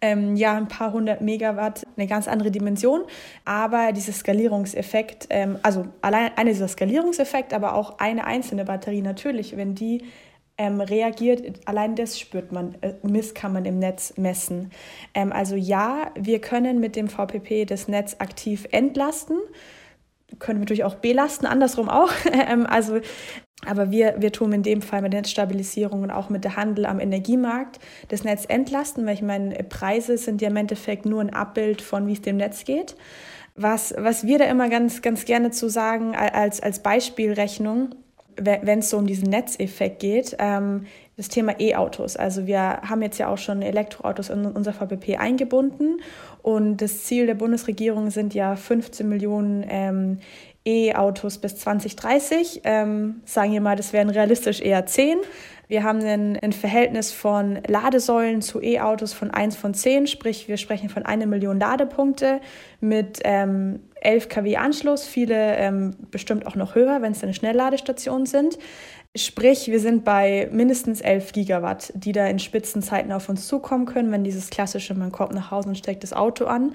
[0.03, 3.05] ähm, ja, ein paar hundert Megawatt eine ganz andere Dimension.
[3.47, 9.75] Aber dieser Skalierungseffekt, ähm, also allein dieser Skalierungseffekt, aber auch eine einzelne Batterie natürlich, wenn
[9.75, 10.03] die
[10.59, 11.61] ähm, reagiert.
[11.67, 14.71] Allein das spürt man, äh, Mist kann man im Netz messen.
[15.15, 19.39] Ähm, also ja, wir können mit dem VPP das Netz aktiv entlasten,
[20.39, 22.13] können wir natürlich auch belasten, andersrum auch.
[22.33, 23.01] ähm, also
[23.65, 26.85] aber wir, wir tun in dem Fall mit der Netzstabilisierung und auch mit der Handel
[26.85, 31.33] am Energiemarkt das Netz entlasten, weil ich meine, Preise sind ja im Endeffekt nur ein
[31.33, 32.97] Abbild von, wie es dem Netz geht.
[33.55, 37.95] Was, was wir da immer ganz, ganz gerne zu sagen als, als Beispielrechnung,
[38.37, 42.17] wenn es so um diesen Netzeffekt geht, ähm, das Thema E-Autos.
[42.17, 46.03] Also wir haben jetzt ja auch schon Elektroautos in unser VPP eingebunden
[46.43, 50.19] und das Ziel der Bundesregierung sind ja 15 Millionen ähm,
[50.67, 52.63] E-Autos bis 2030.
[52.65, 55.19] Ähm, sagen wir mal, das wären realistisch eher 10.
[55.69, 60.59] Wir haben ein, ein Verhältnis von Ladesäulen zu E-Autos von 1 von 10, sprich wir
[60.59, 62.41] sprechen von einer Million Ladepunkte
[62.81, 68.27] mit ähm, 11 kW Anschluss, viele ähm, bestimmt auch noch höher, wenn es dann Schnellladestationen
[68.27, 68.59] sind.
[69.17, 74.13] Sprich, wir sind bei mindestens 11 Gigawatt, die da in Spitzenzeiten auf uns zukommen können,
[74.13, 76.75] wenn dieses klassische, man kommt nach Hause und steckt das Auto an,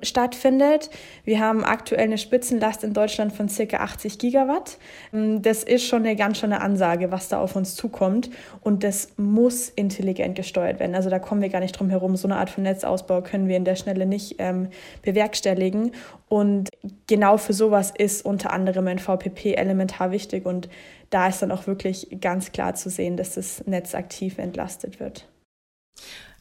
[0.00, 0.88] stattfindet.
[1.24, 4.78] Wir haben aktuell eine Spitzenlast in Deutschland von circa 80 Gigawatt.
[5.10, 8.30] Das ist schon eine ganz schöne Ansage, was da auf uns zukommt.
[8.60, 10.94] Und das muss intelligent gesteuert werden.
[10.94, 12.14] Also da kommen wir gar nicht drum herum.
[12.14, 14.68] So eine Art von Netzausbau können wir in der Schnelle nicht ähm,
[15.02, 15.90] bewerkstelligen.
[16.28, 16.68] Und
[17.08, 20.46] genau für sowas ist unter anderem ein VPP elementar wichtig.
[20.46, 20.68] Und
[21.10, 25.28] da ist dann auch wirklich ganz klar zu sehen, dass das Netz aktiv entlastet wird.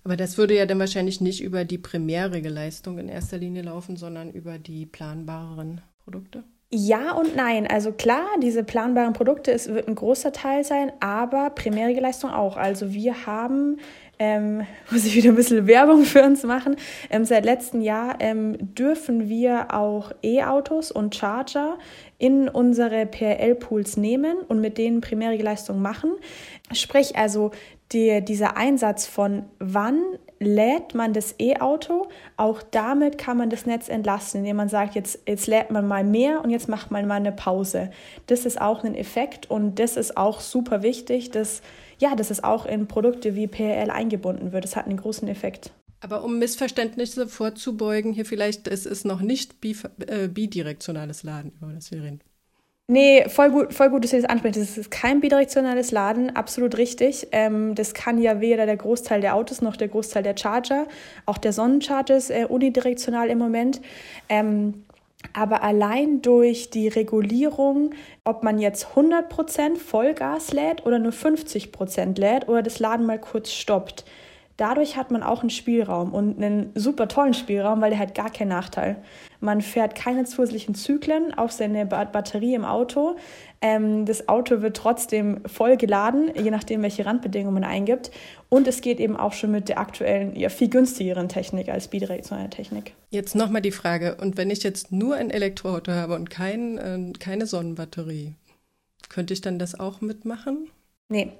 [0.03, 4.31] Aber das würde ja dann wahrscheinlich nicht über die Primärregelleistung in erster Linie laufen, sondern
[4.31, 6.43] über die planbareren Produkte.
[6.71, 7.65] Ja und nein.
[7.65, 12.57] Also klar, diese planbaren Produkte, es wird ein großer Teil sein, aber Primärregelleistung auch.
[12.57, 13.79] Also wir haben
[14.19, 16.75] ähm, muss ich wieder ein bisschen Werbung für uns machen.
[17.09, 21.79] Ähm, seit letztem Jahr ähm, dürfen wir auch E-Autos und Charger
[22.17, 26.11] in unsere PRL-Pools nehmen und mit denen primäre Leistung machen.
[26.73, 27.51] Sprich also
[27.93, 30.01] die, dieser Einsatz von wann
[30.39, 35.19] lädt man das E-Auto, auch damit kann man das Netz entlasten, indem man sagt, jetzt,
[35.27, 37.91] jetzt lädt man mal mehr und jetzt macht man mal eine Pause.
[38.27, 41.61] Das ist auch ein Effekt und das ist auch super wichtig, dass
[41.99, 44.63] ja, dass es auch in Produkte wie PRL eingebunden wird.
[44.63, 45.71] Das hat einen großen Effekt.
[46.01, 49.55] Aber um Missverständnisse vorzubeugen, hier vielleicht, es ist noch nicht
[50.07, 52.21] äh, bidirektionales Laden, über das wir reden.
[52.91, 54.55] Nee, voll gut, voll gut, dass ihr das ansprecht.
[54.57, 57.27] Das ist kein bidirektionales Laden, absolut richtig.
[57.31, 60.87] Ähm, das kann ja weder der Großteil der Autos noch der Großteil der Charger.
[61.27, 63.79] Auch der Sonnencharger ist äh, unidirektional im Moment.
[64.27, 64.85] Ähm,
[65.33, 67.91] Aber allein durch die Regulierung,
[68.23, 73.51] ob man jetzt 100% Vollgas lädt oder nur 50% lädt oder das Laden mal kurz
[73.51, 74.03] stoppt,
[74.57, 78.31] dadurch hat man auch einen Spielraum und einen super tollen Spielraum, weil der hat gar
[78.31, 78.97] keinen Nachteil.
[79.39, 83.15] Man fährt keine zusätzlichen Zyklen auf seine Batterie im Auto.
[83.61, 88.11] Ähm, das Auto wird trotzdem voll geladen, je nachdem, welche Randbedingungen man eingibt.
[88.49, 92.49] Und es geht eben auch schon mit der aktuellen, ja, viel günstigeren Technik als bidirektionale
[92.49, 92.93] Technik.
[93.09, 97.13] Jetzt nochmal die Frage, und wenn ich jetzt nur ein Elektroauto habe und kein, äh,
[97.19, 98.35] keine Sonnenbatterie,
[99.07, 100.69] könnte ich dann das auch mitmachen?
[101.11, 101.31] Nee,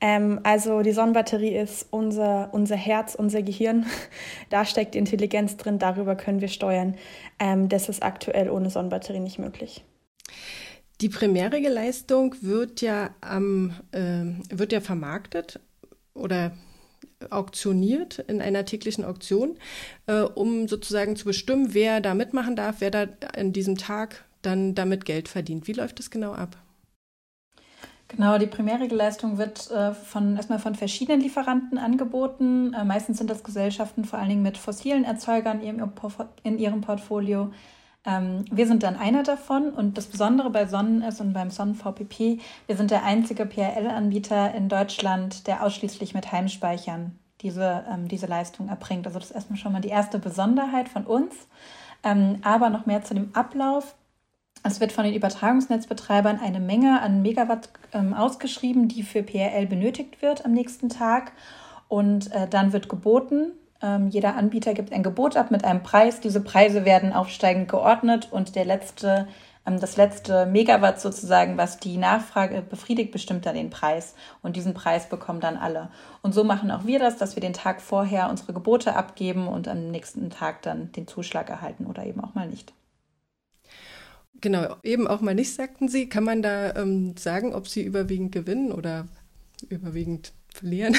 [0.00, 3.86] ähm, also die Sonnenbatterie ist unser, unser Herz, unser Gehirn.
[4.50, 6.94] Da steckt Intelligenz drin, darüber können wir steuern.
[7.38, 9.84] Ähm, das ist aktuell ohne Sonnenbatterie nicht möglich.
[11.00, 15.60] Die primärige Leistung wird ja, ähm, äh, wird ja vermarktet
[16.14, 16.52] oder
[17.30, 19.58] auktioniert in einer täglichen Auktion,
[20.06, 24.74] äh, um sozusagen zu bestimmen, wer da mitmachen darf, wer da an diesem Tag dann
[24.74, 25.66] damit Geld verdient.
[25.66, 26.56] Wie läuft das genau ab?
[28.08, 32.72] Genau, die primäre Leistung wird äh, von, erstmal von verschiedenen Lieferanten angeboten.
[32.72, 35.92] Äh, meistens sind das Gesellschaften vor allen Dingen mit fossilen Erzeugern in ihrem,
[36.42, 37.52] in ihrem Portfolio.
[38.06, 41.74] Ähm, wir sind dann einer davon und das Besondere bei Sonnen ist und beim Sonnen
[41.74, 48.26] VPP, wir sind der einzige PRL-Anbieter in Deutschland, der ausschließlich mit Heimspeichern diese, ähm, diese
[48.26, 49.06] Leistung erbringt.
[49.06, 51.34] Also das ist erstmal schon mal die erste Besonderheit von uns.
[52.02, 53.94] Ähm, aber noch mehr zu dem Ablauf.
[54.64, 60.20] Es wird von den Übertragungsnetzbetreibern eine Menge an Megawatt ähm, ausgeschrieben, die für PRL benötigt
[60.20, 61.32] wird am nächsten Tag.
[61.88, 63.52] Und äh, dann wird geboten.
[63.80, 66.20] Ähm, jeder Anbieter gibt ein Gebot ab mit einem Preis.
[66.20, 69.28] Diese Preise werden aufsteigend geordnet und der letzte,
[69.64, 74.14] ähm, das letzte Megawatt sozusagen, was die Nachfrage befriedigt, bestimmt dann den Preis.
[74.42, 75.88] Und diesen Preis bekommen dann alle.
[76.20, 79.68] Und so machen auch wir das, dass wir den Tag vorher unsere Gebote abgeben und
[79.68, 82.74] am nächsten Tag dann den Zuschlag erhalten oder eben auch mal nicht.
[84.40, 86.08] Genau, eben auch mal nicht, sagten Sie.
[86.08, 89.06] Kann man da ähm, sagen, ob Sie überwiegend gewinnen oder
[89.68, 90.96] überwiegend verlieren?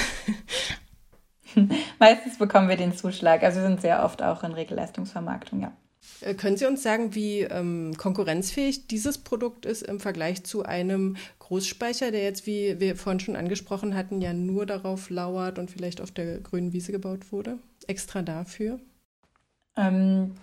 [1.99, 3.43] Meistens bekommen wir den Zuschlag.
[3.43, 5.71] Also wir sind sehr oft auch in Regelleistungsvermarktung, ja.
[6.21, 11.17] Äh, können Sie uns sagen, wie ähm, konkurrenzfähig dieses Produkt ist im Vergleich zu einem
[11.39, 16.02] Großspeicher, der jetzt, wie wir vorhin schon angesprochen hatten, ja nur darauf lauert und vielleicht
[16.02, 17.58] auf der grünen Wiese gebaut wurde?
[17.88, 18.80] Extra dafür?
[19.78, 20.36] Ähm,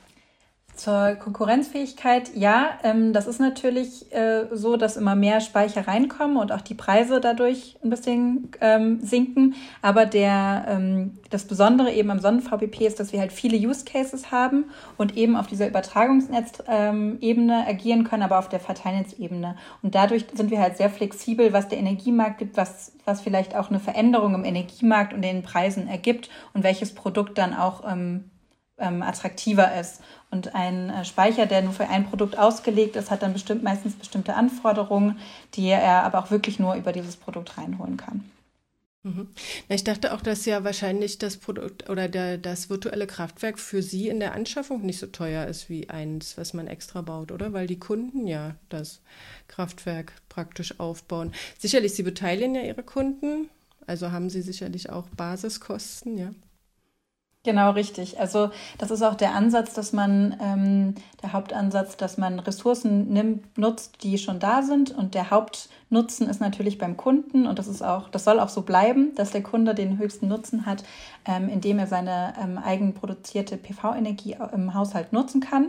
[0.77, 6.53] zur Konkurrenzfähigkeit, ja, ähm, das ist natürlich äh, so, dass immer mehr Speicher reinkommen und
[6.53, 9.55] auch die Preise dadurch ein bisschen ähm, sinken.
[9.83, 14.31] Aber der, ähm, das Besondere eben am Sonnen-VPP ist, dass wir halt viele Use Cases
[14.31, 19.57] haben und eben auf dieser Übertragungsnetzebene agieren können, aber auf der Verteilnetzebene.
[19.83, 23.71] Und dadurch sind wir halt sehr flexibel, was der Energiemarkt gibt, was, was vielleicht auch
[23.71, 28.31] eine Veränderung im Energiemarkt und den Preisen ergibt und welches Produkt dann auch ähm,
[28.79, 30.03] ähm, attraktiver ist.
[30.31, 33.95] Und ein äh, Speicher, der nur für ein Produkt ausgelegt ist, hat dann bestimmt meistens
[33.95, 35.19] bestimmte Anforderungen,
[35.55, 38.29] die er aber auch wirklich nur über dieses Produkt reinholen kann.
[39.07, 39.29] Mhm.
[39.69, 44.09] ich dachte auch, dass ja wahrscheinlich das Produkt oder der, das virtuelle Kraftwerk für Sie
[44.09, 47.53] in der Anschaffung nicht so teuer ist wie eins, was man extra baut, oder?
[47.53, 49.01] Weil die Kunden ja das
[49.47, 51.33] Kraftwerk praktisch aufbauen.
[51.57, 53.49] Sicherlich, Sie beteiligen ja Ihre Kunden,
[53.87, 56.31] also haben Sie sicherlich auch Basiskosten, ja.
[57.47, 58.19] Genau, richtig.
[58.19, 63.57] Also das ist auch der Ansatz, dass man, ähm, der Hauptansatz, dass man Ressourcen nimmt,
[63.57, 64.91] nutzt, die schon da sind.
[64.91, 67.47] Und der Hauptnutzen ist natürlich beim Kunden.
[67.47, 70.67] Und das ist auch, das soll auch so bleiben, dass der Kunde den höchsten Nutzen
[70.67, 70.83] hat,
[71.25, 75.69] ähm, indem er seine ähm, eigenproduzierte PV-Energie im Haushalt nutzen kann.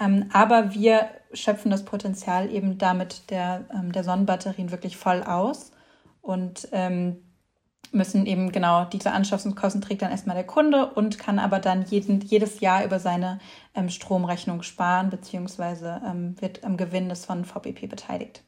[0.00, 5.70] Ähm, aber wir schöpfen das Potenzial eben damit der, ähm, der Sonnenbatterien wirklich voll aus.
[6.22, 7.18] Und ähm,
[7.94, 12.20] müssen eben genau diese Anschaffungskosten trägt dann erstmal der Kunde und kann aber dann jeden,
[12.20, 13.38] jedes Jahr über seine
[13.74, 18.42] ähm, Stromrechnung sparen, beziehungsweise ähm, wird am Gewinn des von VBP beteiligt.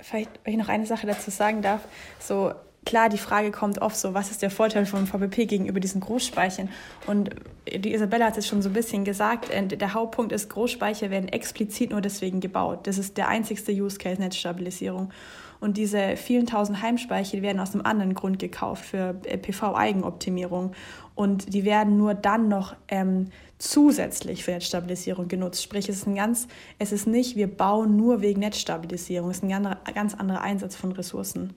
[0.00, 1.82] Vielleicht, wenn ich noch eine Sache dazu sagen darf,
[2.18, 2.52] so
[2.86, 6.70] klar, die Frage kommt oft so, was ist der Vorteil vom VBP gegenüber diesen Großspeichern?
[7.06, 7.30] Und
[7.70, 11.28] die Isabella hat es schon so ein bisschen gesagt, äh, der Hauptpunkt ist, Großspeicher werden
[11.28, 12.86] explizit nur deswegen gebaut.
[12.86, 15.10] Das ist der einzigste Use Case Netzstabilisierung.
[15.60, 20.72] Und diese vielen tausend Heimspeicher werden aus einem anderen Grund gekauft, für äh, PV-Eigenoptimierung.
[21.14, 23.26] Und die werden nur dann noch ähm,
[23.58, 25.62] zusätzlich für Netzstabilisierung genutzt.
[25.62, 26.46] Sprich, es ist, ein ganz,
[26.78, 29.30] es ist nicht, wir bauen nur wegen Netzstabilisierung.
[29.30, 31.54] Es ist ein ganz anderer Einsatz von Ressourcen.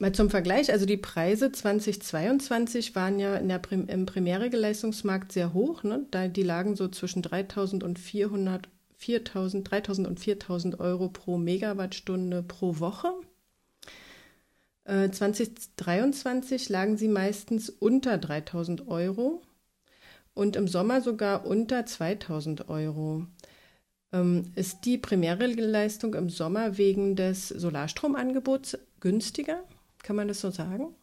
[0.00, 5.54] Mal zum Vergleich, also die Preise 2022 waren ja in der Prim im Primärregelleistungsmarkt sehr
[5.54, 5.84] hoch.
[5.84, 6.06] Ne?
[6.10, 8.68] Da, die lagen so zwischen 3.000 und 400
[9.02, 13.12] 4.000, 3.000 und 4.000 Euro pro Megawattstunde pro Woche.
[14.84, 19.42] 2023 äh, lagen sie meistens unter 3.000 Euro
[20.34, 23.26] und im Sommer sogar unter 2.000 Euro.
[24.12, 29.62] Ähm, ist die primäre Leistung im Sommer wegen des Solarstromangebots günstiger?
[30.02, 30.94] Kann man das so sagen?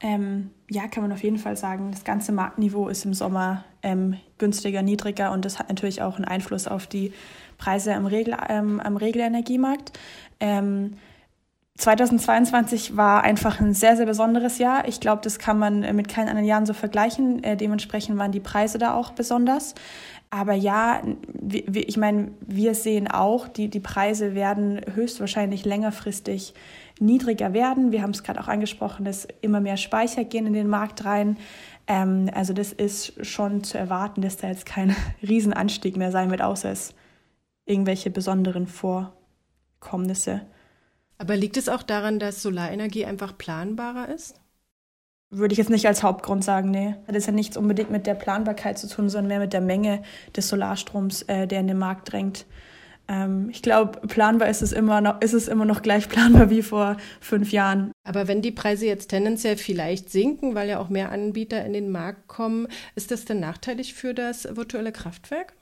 [0.00, 1.90] Ähm, ja, kann man auf jeden Fall sagen.
[1.90, 6.24] Das ganze Marktniveau ist im Sommer ähm, günstiger, niedriger und das hat natürlich auch einen
[6.24, 7.12] Einfluss auf die
[7.56, 9.92] Preise am, Regel, ähm, am Regelenergiemarkt.
[11.78, 14.86] 2022 ähm, war einfach ein sehr, sehr besonderes Jahr.
[14.86, 17.42] Ich glaube, das kann man äh, mit keinen anderen Jahren so vergleichen.
[17.42, 19.74] Äh, dementsprechend waren die Preise da auch besonders.
[20.30, 21.00] Aber ja,
[21.50, 26.52] ich meine, wir sehen auch, die, die Preise werden höchstwahrscheinlich längerfristig
[27.00, 27.92] niedriger werden.
[27.92, 31.38] Wir haben es gerade auch angesprochen, dass immer mehr Speicher gehen in den Markt rein.
[31.88, 36.42] Ähm, also das ist schon zu erwarten, dass da jetzt kein Riesenanstieg mehr sein wird,
[36.42, 36.94] außer es
[37.64, 40.42] irgendwelche besonderen Vorkommnisse.
[41.18, 44.40] Aber liegt es auch daran, dass Solarenergie einfach planbarer ist?
[45.30, 46.94] würde ich jetzt nicht als Hauptgrund sagen, nee.
[47.06, 50.02] Das hat ja nichts unbedingt mit der Planbarkeit zu tun, sondern mehr mit der Menge
[50.34, 52.46] des Solarstroms, äh, der in den Markt drängt.
[53.08, 56.62] Ähm, ich glaube, planbar ist es, immer noch, ist es immer noch gleich planbar wie
[56.62, 57.92] vor fünf Jahren.
[58.04, 61.90] Aber wenn die Preise jetzt tendenziell vielleicht sinken, weil ja auch mehr Anbieter in den
[61.90, 65.54] Markt kommen, ist das dann nachteilig für das virtuelle Kraftwerk?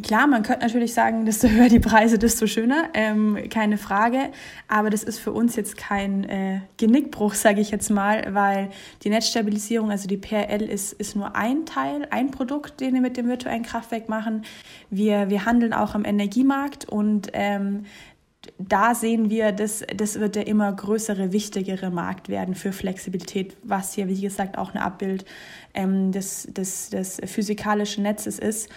[0.00, 4.30] Klar, man könnte natürlich sagen, desto höher die Preise, desto schöner, ähm, keine Frage.
[4.66, 8.70] Aber das ist für uns jetzt kein äh, Genickbruch, sage ich jetzt mal, weil
[9.04, 13.18] die Netzstabilisierung, also die PRL, ist, ist nur ein Teil, ein Produkt, den wir mit
[13.18, 14.46] dem virtuellen Kraftwerk machen.
[14.88, 17.84] Wir, wir handeln auch am Energiemarkt und ähm,
[18.58, 23.94] da sehen wir, dass das wird der immer größere, wichtigere Markt werden für Flexibilität, was
[23.94, 25.24] hier, wie gesagt, auch ein Abbild
[25.74, 28.68] ähm, des, des, des physikalischen Netzes ist.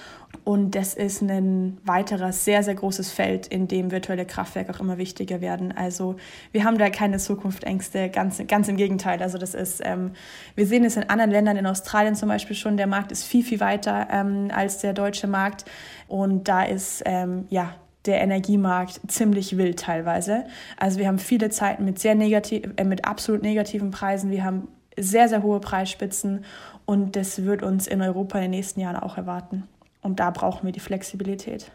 [0.43, 4.97] Und das ist ein weiteres sehr, sehr großes Feld, in dem virtuelle Kraftwerke auch immer
[4.97, 5.71] wichtiger werden.
[5.71, 6.17] Also
[6.51, 9.21] wir haben da keine Zukunftsängste, ganz, ganz im Gegenteil.
[9.21, 10.11] Also das ist, ähm,
[10.55, 13.43] wir sehen es in anderen Ländern, in Australien zum Beispiel schon, der Markt ist viel,
[13.43, 15.65] viel weiter ähm, als der deutsche Markt.
[16.07, 20.45] Und da ist, ähm, ja, der Energiemarkt ziemlich wild teilweise.
[20.77, 24.31] Also wir haben viele Zeiten mit sehr negativ, äh, mit absolut negativen Preisen.
[24.31, 26.45] Wir haben sehr, sehr hohe Preisspitzen
[26.85, 29.63] und das wird uns in Europa in den nächsten Jahren auch erwarten.
[30.01, 31.71] Und da brauchen wir die Flexibilität.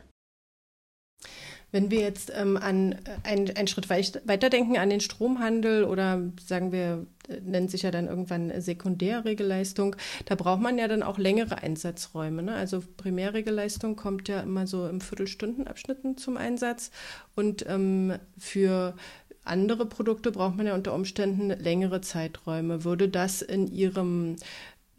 [1.72, 6.80] Wenn wir jetzt ähm, an ein, einen Schritt weiterdenken an den Stromhandel oder sagen wir,
[6.80, 12.42] äh, nennt sich ja dann irgendwann Sekundärregelleistung, da braucht man ja dann auch längere Einsatzräume.
[12.42, 12.54] Ne?
[12.54, 16.90] Also Primärregelleistung kommt ja immer so im Viertelstundenabschnitten zum Einsatz
[17.34, 18.94] und ähm, für
[19.44, 22.84] andere Produkte braucht man ja unter Umständen längere Zeiträume.
[22.84, 24.36] Würde das in Ihrem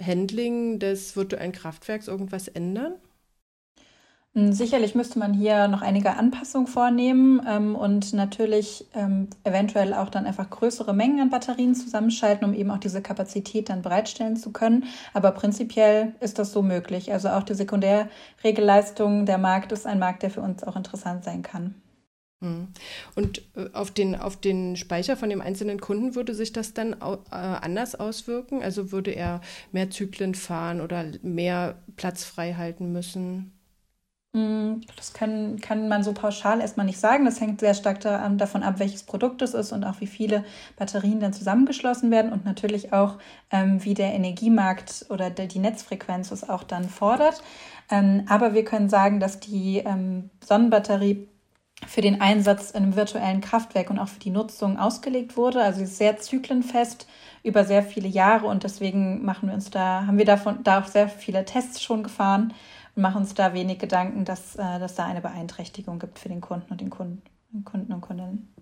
[0.01, 2.93] Handling des virtuellen Kraftwerks irgendwas ändern?
[4.33, 10.09] Hm, sicherlich müsste man hier noch einige Anpassungen vornehmen ähm, und natürlich ähm, eventuell auch
[10.09, 14.53] dann einfach größere Mengen an Batterien zusammenschalten, um eben auch diese Kapazität dann bereitstellen zu
[14.53, 14.85] können.
[15.13, 17.11] Aber prinzipiell ist das so möglich.
[17.11, 21.41] Also auch die Sekundärregelleistung, der Markt ist ein Markt, der für uns auch interessant sein
[21.41, 21.75] kann.
[22.41, 22.69] Hm.
[23.15, 26.93] Und äh, auf den, auf den Speicher von dem einzelnen Kunden würde sich das dann
[26.93, 28.63] äh, anders auswirken?
[28.63, 29.41] Also würde er
[29.73, 33.51] mehr Zyklen fahren oder mehr Platz frei halten müssen?
[34.33, 37.25] Mm, das kann, kann man so pauschal erstmal nicht sagen.
[37.25, 40.45] Das hängt sehr stark da, davon ab, welches Produkt es ist und auch wie viele
[40.77, 43.17] Batterien dann zusammengeschlossen werden und natürlich auch,
[43.51, 47.43] ähm, wie der Energiemarkt oder der, die Netzfrequenz es auch dann fordert.
[47.89, 51.27] Ähm, aber wir können sagen, dass die ähm, Sonnenbatterie
[51.87, 55.61] für den Einsatz in einem virtuellen Kraftwerk und auch für die Nutzung ausgelegt wurde.
[55.61, 57.07] Also sie ist sehr zyklenfest
[57.43, 60.87] über sehr viele Jahre und deswegen machen wir uns da, haben wir davon da auch
[60.87, 62.53] sehr viele Tests schon gefahren
[62.95, 66.41] und machen uns da wenig Gedanken, dass, äh, dass da eine Beeinträchtigung gibt für den
[66.41, 67.21] Kunden und den Kunden,
[67.63, 68.53] Kunden und Kundinnen.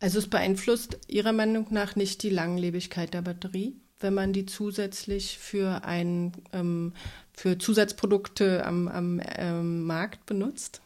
[0.00, 5.38] Also es beeinflusst Ihrer Meinung nach nicht die Langlebigkeit der Batterie, wenn man die zusätzlich
[5.38, 6.92] für ein ähm,
[7.32, 10.82] für Zusatzprodukte am, am ähm, Markt benutzt?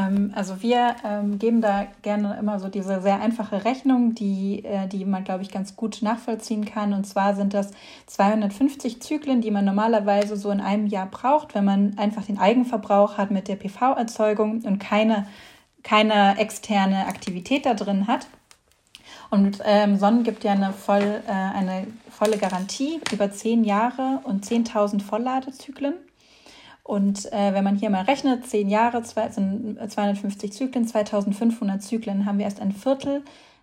[0.00, 4.88] Ähm, also wir ähm, geben da gerne immer so diese sehr einfache Rechnung, die, äh,
[4.88, 6.92] die man, glaube ich, ganz gut nachvollziehen kann.
[6.92, 7.70] Und zwar sind das
[8.06, 13.18] 250 Zyklen, die man normalerweise so in einem Jahr braucht, wenn man einfach den Eigenverbrauch
[13.18, 15.26] hat mit der PV-Erzeugung und keine,
[15.82, 18.26] keine externe Aktivität da drin hat.
[19.30, 24.44] Und ähm, Sonnen gibt ja eine, voll, äh, eine volle Garantie über zehn Jahre und
[24.44, 25.94] 10.000 Vollladezyklen.
[26.90, 32.26] Und äh, wenn man hier mal rechnet, zehn Jahre, zwei, sind 250 Zyklen, 2500 Zyklen,
[32.26, 33.22] haben wir erst ein Viertel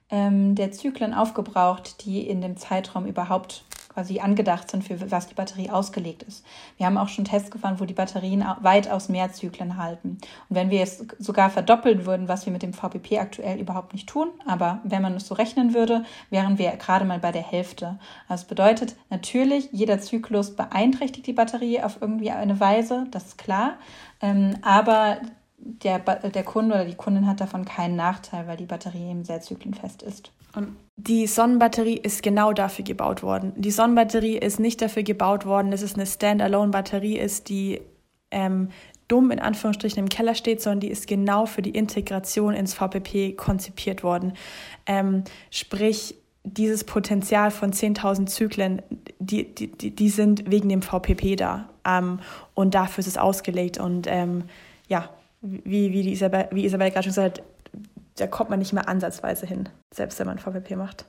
[0.09, 3.65] ähm, der Zyklen aufgebraucht, die in dem Zeitraum überhaupt
[3.97, 6.45] quasi angedacht sind, für was die Batterie ausgelegt ist.
[6.77, 10.19] Wir haben auch schon Tests gefahren, wo die Batterien weitaus mehr Zyklen halten.
[10.49, 14.07] Und wenn wir es sogar verdoppeln würden, was wir mit dem VPP aktuell überhaupt nicht
[14.07, 17.97] tun, aber wenn man es so rechnen würde, wären wir gerade mal bei der Hälfte.
[18.29, 23.79] Das bedeutet natürlich, jeder Zyklus beeinträchtigt die Batterie auf irgendwie eine Weise, das ist klar.
[24.21, 25.17] Ähm, aber
[25.57, 29.41] der, der Kunde oder die Kundin hat davon keinen Nachteil, weil die Batterie eben sehr
[29.41, 30.31] zyklenfest ist.
[30.55, 33.53] Und die Sonnenbatterie ist genau dafür gebaut worden.
[33.55, 37.81] Die Sonnenbatterie ist nicht dafür gebaut worden, dass es eine Standalone-Batterie ist, die
[38.31, 38.69] ähm,
[39.07, 43.35] dumm in Anführungsstrichen im Keller steht, sondern die ist genau für die Integration ins VPP
[43.37, 44.33] konzipiert worden.
[44.85, 48.81] Ähm, sprich, dieses Potenzial von 10.000 Zyklen,
[49.19, 51.69] die, die, die sind wegen dem VPP da.
[51.85, 52.19] Ähm,
[52.53, 53.79] und dafür ist es ausgelegt.
[53.79, 54.43] Und ähm,
[54.87, 55.09] ja,
[55.41, 57.45] wie, wie, die Isabel, wie Isabel gerade schon gesagt hat,
[58.15, 61.05] da kommt man nicht mehr ansatzweise hin, selbst wenn man VPP macht.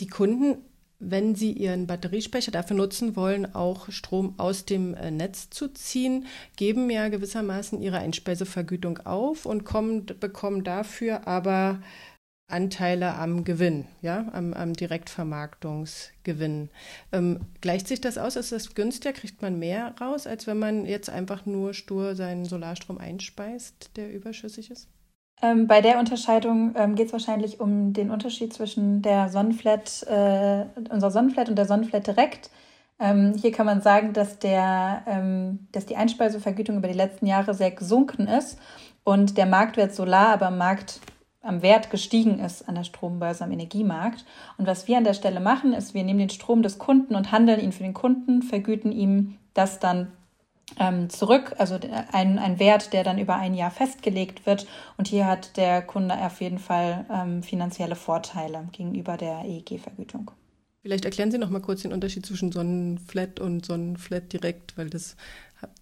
[0.00, 0.58] Die Kunden,
[0.98, 6.26] wenn sie ihren Batteriespeicher dafür nutzen wollen, auch Strom aus dem äh, Netz zu ziehen,
[6.56, 11.80] geben ja gewissermaßen ihre Einspeisevergütung auf und kommen, bekommen dafür aber
[12.48, 16.70] Anteile am Gewinn, ja, am, am Direktvermarktungsgewinn.
[17.10, 18.36] Ähm, gleicht sich das aus?
[18.36, 19.12] Ist das günstiger?
[19.12, 24.12] Kriegt man mehr raus, als wenn man jetzt einfach nur stur seinen Solarstrom einspeist, der
[24.12, 24.88] überschüssig ist?
[25.42, 30.64] Ähm, bei der Unterscheidung ähm, geht es wahrscheinlich um den Unterschied zwischen der Sonnenflat, äh,
[30.90, 32.50] unserer Sonnenflat und der Sonnenflat direkt.
[32.98, 37.54] Ähm, hier kann man sagen, dass, der, ähm, dass die Einspeisevergütung über die letzten Jahre
[37.54, 38.58] sehr gesunken ist
[39.04, 41.00] und der Marktwert Solar aber am Markt
[41.46, 44.24] am Wert gestiegen ist an der Strombörse, am Energiemarkt.
[44.58, 47.32] Und was wir an der Stelle machen, ist, wir nehmen den Strom des Kunden und
[47.32, 50.12] handeln ihn für den Kunden, vergüten ihm das dann
[50.78, 51.78] ähm, zurück, also
[52.12, 54.66] ein, ein Wert, der dann über ein Jahr festgelegt wird.
[54.96, 60.32] Und hier hat der Kunde auf jeden Fall ähm, finanzielle Vorteile gegenüber der EEG-Vergütung.
[60.82, 65.16] Vielleicht erklären Sie noch mal kurz den Unterschied zwischen Sonnenflat und Sonnenflat direkt, weil das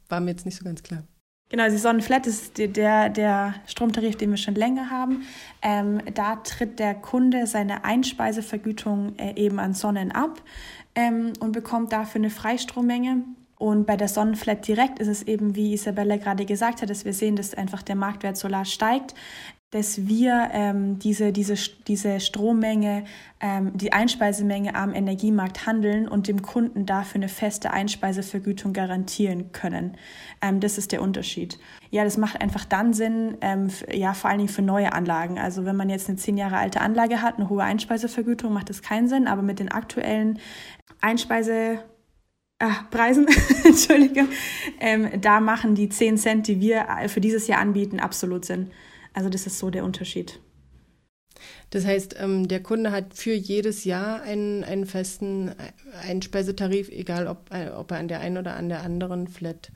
[0.09, 1.05] war mir jetzt nicht so ganz klar.
[1.51, 5.25] Genau, die Sonnenflat ist der, der Stromtarif, den wir schon länger haben.
[5.63, 10.43] Ähm, da tritt der Kunde seine Einspeisevergütung äh, eben an Sonnen ab
[10.95, 13.23] ähm, und bekommt dafür eine Freistrommenge.
[13.57, 17.13] Und bei der Sonnenflat direkt ist es eben, wie Isabella gerade gesagt hat, dass wir
[17.13, 19.15] sehen, dass einfach der Marktwert Solar steigt
[19.75, 21.57] dass wir ähm, diese, diese,
[21.89, 23.03] diese Strommenge,
[23.41, 29.97] ähm, die Einspeisemenge am Energiemarkt handeln und dem Kunden dafür eine feste Einspeisevergütung garantieren können.
[30.41, 31.59] Ähm, das ist der Unterschied.
[31.91, 35.41] Ja, das macht einfach dann Sinn, ähm, ja, vor allen Dingen für neue Anlagen.
[35.41, 38.81] Also wenn man jetzt eine zehn Jahre alte Anlage hat, eine hohe Einspeisevergütung, macht das
[38.81, 40.39] keinen Sinn, aber mit den aktuellen
[41.01, 41.81] Einspeise
[42.61, 43.27] Ah, Preisen,
[43.65, 44.29] Entschuldige,
[44.79, 48.71] ähm, da machen die 10 Cent, die wir für dieses Jahr anbieten, absolut Sinn.
[49.15, 50.41] Also das ist so der Unterschied.
[51.71, 55.53] Das heißt, ähm, der Kunde hat für jedes Jahr einen, einen festen
[56.03, 59.73] Einspeisetarif, egal ob, äh, ob er an der einen oder an der anderen Flat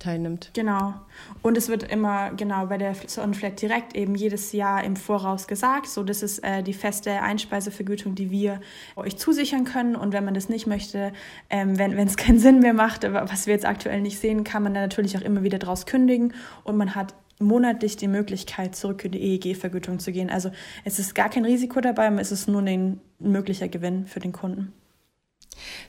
[0.00, 0.50] teilnimmt.
[0.54, 0.94] Genau.
[1.42, 5.86] Und es wird immer genau bei der Sonnenflat direkt eben jedes Jahr im Voraus gesagt.
[5.86, 8.60] So, das ist äh, die feste Einspeisevergütung, die wir
[8.96, 9.96] euch zusichern können.
[9.96, 11.12] Und wenn man das nicht möchte,
[11.50, 14.74] ähm, wenn es keinen Sinn mehr macht, was wir jetzt aktuell nicht sehen, kann man
[14.74, 16.32] dann natürlich auch immer wieder draus kündigen.
[16.64, 20.30] Und man hat monatlich die Möglichkeit, zurück in die EEG-Vergütung zu gehen.
[20.30, 20.50] Also
[20.84, 24.72] es ist gar kein Risiko dabei, es ist nur ein möglicher Gewinn für den Kunden.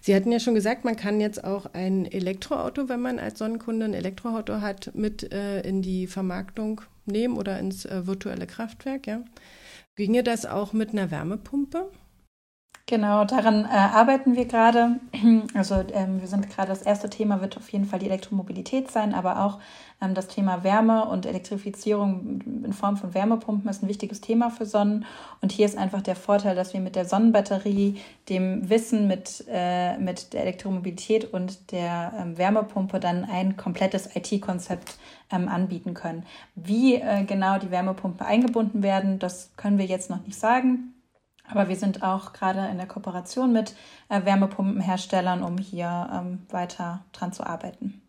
[0.01, 3.85] Sie hatten ja schon gesagt, man kann jetzt auch ein Elektroauto, wenn man als Sonnenkunde
[3.85, 9.07] ein Elektroauto hat, mit äh, in die Vermarktung nehmen oder ins äh, virtuelle Kraftwerk.
[9.07, 9.23] Ja?
[9.95, 11.91] Ginge das auch mit einer Wärmepumpe?
[12.91, 14.99] Genau, daran äh, arbeiten wir gerade.
[15.53, 19.13] Also ähm, wir sind gerade, das erste Thema wird auf jeden Fall die Elektromobilität sein,
[19.13, 19.59] aber auch
[20.01, 24.65] ähm, das Thema Wärme und Elektrifizierung in Form von Wärmepumpen ist ein wichtiges Thema für
[24.65, 25.05] Sonnen.
[25.41, 27.95] Und hier ist einfach der Vorteil, dass wir mit der Sonnenbatterie,
[28.27, 34.97] dem Wissen mit, äh, mit der Elektromobilität und der ähm, Wärmepumpe dann ein komplettes IT-Konzept
[35.31, 36.25] ähm, anbieten können.
[36.55, 40.93] Wie äh, genau die Wärmepumpen eingebunden werden, das können wir jetzt noch nicht sagen.
[41.49, 43.75] Aber wir sind auch gerade in der Kooperation mit
[44.09, 48.01] äh, Wärmepumpenherstellern, um hier ähm, weiter dran zu arbeiten.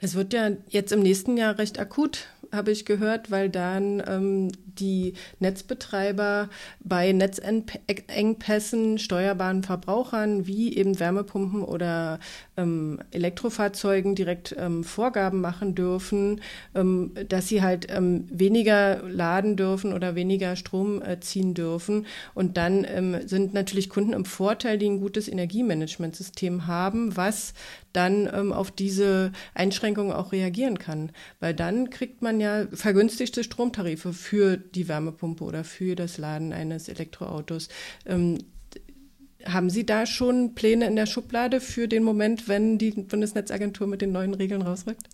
[0.00, 4.52] Das wird ja jetzt im nächsten Jahr recht akut, habe ich gehört, weil dann ähm,
[4.64, 6.48] die Netzbetreiber
[6.80, 12.18] bei Netzengpässen steuerbaren Verbrauchern wie eben Wärmepumpen oder
[12.56, 16.40] ähm, Elektrofahrzeugen direkt ähm, Vorgaben machen dürfen,
[16.74, 22.06] ähm, dass sie halt ähm, weniger laden dürfen oder weniger Strom äh, ziehen dürfen.
[22.34, 27.54] Und dann ähm, sind natürlich Kunden im Vorteil, die ein gutes Energiemanagementsystem haben, was
[27.92, 31.12] dann ähm, auf diese Einschränkungen auch reagieren kann.
[31.40, 36.88] Weil dann kriegt man ja vergünstigte Stromtarife für die Wärmepumpe oder für das Laden eines
[36.88, 37.68] Elektroautos.
[39.46, 44.02] Haben Sie da schon Pläne in der Schublade für den Moment, wenn die Bundesnetzagentur mit
[44.02, 45.08] den neuen Regeln rausrückt?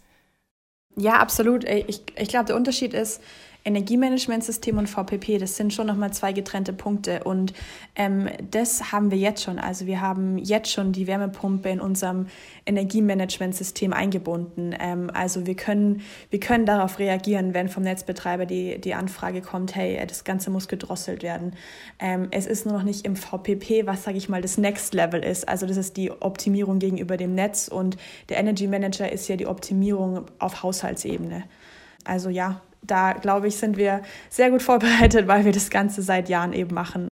[0.96, 1.64] Ja, absolut.
[1.64, 3.22] Ich, ich glaube, der Unterschied ist,
[3.64, 7.24] Energiemanagementsystem und VPP, das sind schon nochmal zwei getrennte Punkte.
[7.24, 7.52] Und
[7.94, 9.58] ähm, das haben wir jetzt schon.
[9.58, 12.26] Also wir haben jetzt schon die Wärmepumpe in unserem
[12.66, 14.74] Energiemanagementsystem eingebunden.
[14.78, 19.74] Ähm, also wir können, wir können darauf reagieren, wenn vom Netzbetreiber die, die Anfrage kommt,
[19.74, 21.54] hey, das Ganze muss gedrosselt werden.
[21.98, 25.22] Ähm, es ist nur noch nicht im VPP, was, sage ich mal, das Next Level
[25.22, 25.48] ist.
[25.48, 27.96] Also das ist die Optimierung gegenüber dem Netz und
[28.28, 31.44] der Energy Manager ist ja die Optimierung auf Haushaltsebene.
[32.04, 36.28] Also ja, da glaube ich, sind wir sehr gut vorbereitet, weil wir das Ganze seit
[36.28, 37.10] Jahren eben machen.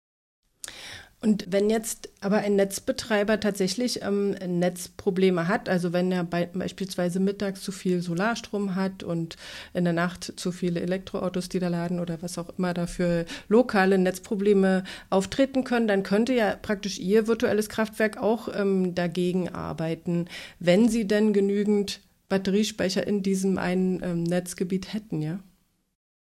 [1.23, 7.21] Und wenn jetzt aber ein Netzbetreiber tatsächlich ähm, Netzprobleme hat, also wenn er bei, beispielsweise
[7.21, 9.37] mittags zu viel Solarstrom hat und
[9.73, 13.99] in der Nacht zu viele Elektroautos, die da laden oder was auch immer dafür lokale
[13.99, 20.27] Netzprobleme auftreten können, dann könnte ja praktisch Ihr virtuelles Kraftwerk auch ähm, dagegen arbeiten,
[20.61, 25.41] wenn Sie denn genügend Batteriespeicher in diesem einen ähm, Netzgebiet hätten, ja?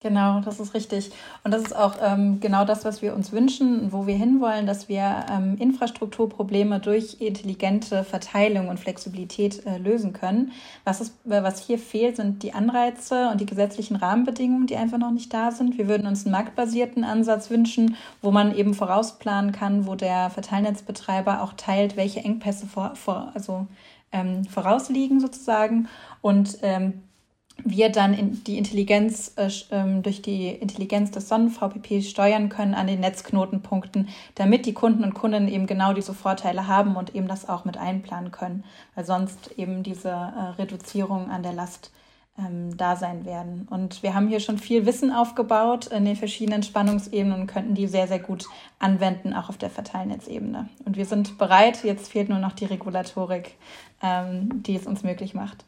[0.01, 1.11] Genau, das ist richtig.
[1.42, 4.88] Und das ist auch ähm, genau das, was wir uns wünschen, wo wir hinwollen, dass
[4.88, 10.53] wir ähm, Infrastrukturprobleme durch intelligente Verteilung und Flexibilität äh, lösen können.
[10.84, 14.99] Was, ist, äh, was hier fehlt, sind die Anreize und die gesetzlichen Rahmenbedingungen, die einfach
[14.99, 15.78] noch nicht da sind.
[15.78, 21.42] Wir würden uns einen marktbasierten Ansatz wünschen, wo man eben vorausplanen kann, wo der Verteilnetzbetreiber
[21.42, 23.66] auch teilt, welche Engpässe vor, vor, also,
[24.12, 25.88] ähm, vorausliegen sozusagen
[26.22, 27.03] und ähm,
[27.64, 32.86] wir dann in die Intelligenz äh, ähm, durch die Intelligenz des Sonnen-VPP steuern können an
[32.86, 37.48] den Netzknotenpunkten, damit die Kunden und Kunden eben genau diese Vorteile haben und eben das
[37.48, 41.90] auch mit einplanen können, weil sonst eben diese äh, Reduzierung an der Last
[42.38, 43.66] ähm, da sein werden.
[43.68, 47.88] Und wir haben hier schon viel Wissen aufgebaut in den verschiedenen Spannungsebenen und könnten die
[47.88, 48.46] sehr, sehr gut
[48.78, 50.68] anwenden, auch auf der Verteilnetzebene.
[50.84, 53.56] Und wir sind bereit, jetzt fehlt nur noch die Regulatorik,
[54.02, 55.64] ähm, die es uns möglich macht.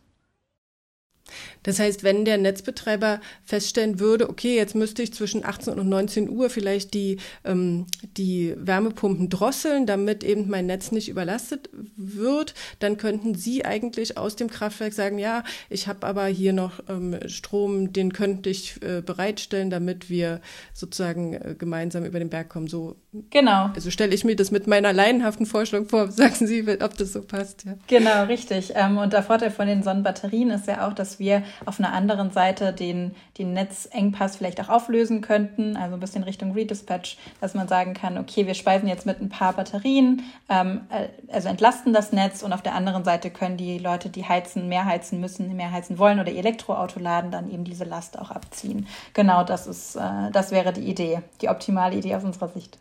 [1.63, 6.29] Das heißt, wenn der Netzbetreiber feststellen würde, okay, jetzt müsste ich zwischen 18 und 19
[6.29, 12.97] Uhr vielleicht die, ähm, die Wärmepumpen drosseln, damit eben mein Netz nicht überlastet wird, dann
[12.97, 17.93] könnten Sie eigentlich aus dem Kraftwerk sagen, ja, ich habe aber hier noch ähm, Strom,
[17.93, 20.41] den könnte ich äh, bereitstellen, damit wir
[20.73, 22.67] sozusagen äh, gemeinsam über den Berg kommen.
[22.67, 22.97] So,
[23.31, 23.71] genau.
[23.75, 26.11] Also stelle ich mir das mit meiner laienhaften Vorstellung vor.
[26.21, 27.65] Sagen Sie, ob das so passt.
[27.65, 27.75] Ja.
[27.87, 28.73] Genau, richtig.
[28.75, 32.33] Ähm, und der Vorteil von den Sonnenbatterien ist ja auch, dass wir auf einer anderen
[32.33, 37.69] Seite den, den Netzengpass vielleicht auch auflösen könnten, also ein bisschen Richtung Redispatch, dass man
[37.69, 42.13] sagen kann, okay, wir speisen jetzt mit ein paar Batterien, ähm, äh, also entlasten das
[42.13, 45.71] Netz und auf der anderen Seite können die Leute, die heizen, mehr heizen müssen, mehr
[45.71, 48.89] heizen wollen oder ihr Elektroauto laden, dann eben diese Last auch abziehen.
[49.15, 52.79] Genau, das ist, äh, das wäre die Idee, die optimale Idee aus unserer Sicht.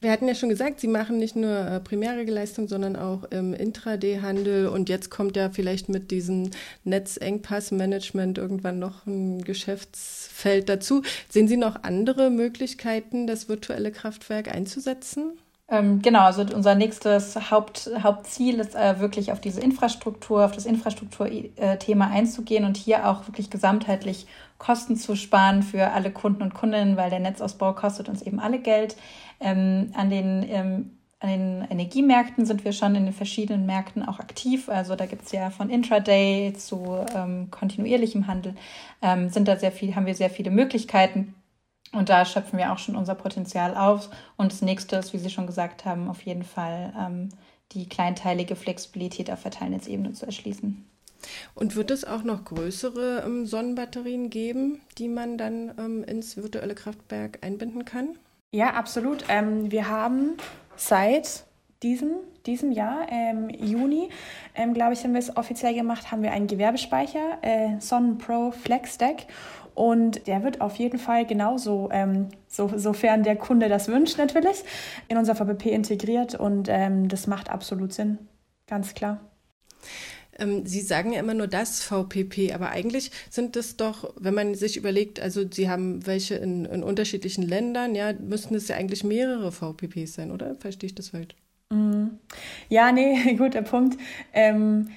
[0.00, 3.52] Wir hatten ja schon gesagt, Sie machen nicht nur äh, primäre Leistung, sondern auch im
[3.52, 4.68] Intraday-Handel.
[4.68, 6.50] Und jetzt kommt ja vielleicht mit diesem
[6.84, 11.02] Netzengpassmanagement irgendwann noch ein Geschäftsfeld dazu.
[11.28, 15.32] Sehen Sie noch andere Möglichkeiten, das virtuelle Kraftwerk einzusetzen?
[15.70, 20.64] Ähm, genau, also unser nächstes Haupt, Hauptziel ist äh, wirklich auf diese Infrastruktur, auf das
[20.64, 26.96] Infrastrukturthema einzugehen und hier auch wirklich gesamtheitlich Kosten zu sparen für alle Kunden und Kundinnen,
[26.96, 28.96] weil der Netzausbau kostet uns eben alle Geld.
[29.40, 30.90] Ähm, an den ähm,
[31.20, 34.68] an den Energiemärkten sind wir schon in den verschiedenen Märkten auch aktiv.
[34.68, 38.54] Also da gibt es ja von Intraday zu ähm, kontinuierlichem Handel,
[39.02, 41.34] ähm, sind da sehr viel, haben wir sehr viele Möglichkeiten.
[41.92, 44.10] Und da schöpfen wir auch schon unser Potenzial aus.
[44.36, 47.30] Und das nächste ist, wie Sie schon gesagt haben, auf jeden Fall ähm,
[47.72, 50.84] die kleinteilige Flexibilität auf Verteilnetzebene zu erschließen.
[51.54, 56.74] Und wird es auch noch größere ähm, Sonnenbatterien geben, die man dann ähm, ins virtuelle
[56.74, 58.18] Kraftwerk einbinden kann?
[58.52, 59.24] Ja, absolut.
[59.28, 60.36] Ähm, wir haben
[60.76, 61.44] seit
[61.82, 62.10] diesem,
[62.46, 64.08] diesem Jahr, ähm, Juni,
[64.54, 69.26] ähm, glaube ich, haben wir es offiziell gemacht, haben wir einen Gewerbespeicher, äh, Sonnenpro FlexDeck.
[69.78, 74.64] Und der wird auf jeden Fall genauso, ähm, so, sofern der Kunde das wünscht natürlich,
[75.06, 76.34] in unser VPP integriert.
[76.34, 78.18] Und ähm, das macht absolut Sinn,
[78.66, 79.20] ganz klar.
[80.36, 84.56] Ähm, Sie sagen ja immer nur das VPP, aber eigentlich sind es doch, wenn man
[84.56, 89.04] sich überlegt, also Sie haben welche in, in unterschiedlichen Ländern, ja, müssten es ja eigentlich
[89.04, 90.56] mehrere VPPs sein, oder?
[90.56, 91.36] Verstehe ich das falsch?
[91.70, 92.18] Mhm.
[92.68, 93.96] Ja, nee, guter Punkt.
[94.32, 94.88] Ähm,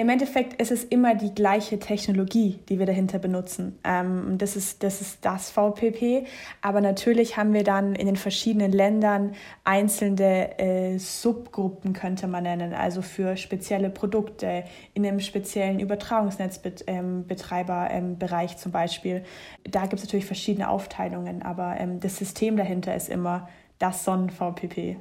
[0.00, 3.78] im Endeffekt ist es immer die gleiche Technologie, die wir dahinter benutzen.
[3.84, 6.24] Ähm, das, ist, das ist das VPP.
[6.62, 12.72] Aber natürlich haben wir dann in den verschiedenen Ländern einzelne äh, Subgruppen, könnte man nennen,
[12.72, 19.22] also für spezielle Produkte in einem speziellen Übertragungsnetzbetreiberbereich ähm, zum Beispiel.
[19.64, 23.50] Da gibt es natürlich verschiedene Aufteilungen, aber ähm, das System dahinter ist immer
[23.80, 24.96] das Sonnen-VPP.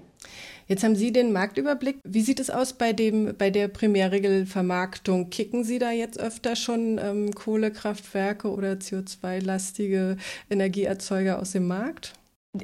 [0.68, 1.98] Jetzt haben Sie den Marktüberblick.
[2.04, 5.30] Wie sieht es aus bei, dem, bei der Primärregelvermarktung?
[5.32, 10.18] Kicken Sie da jetzt öfter schon ähm, Kohlekraftwerke oder CO2-lastige
[10.50, 12.14] Energieerzeuger aus dem Markt?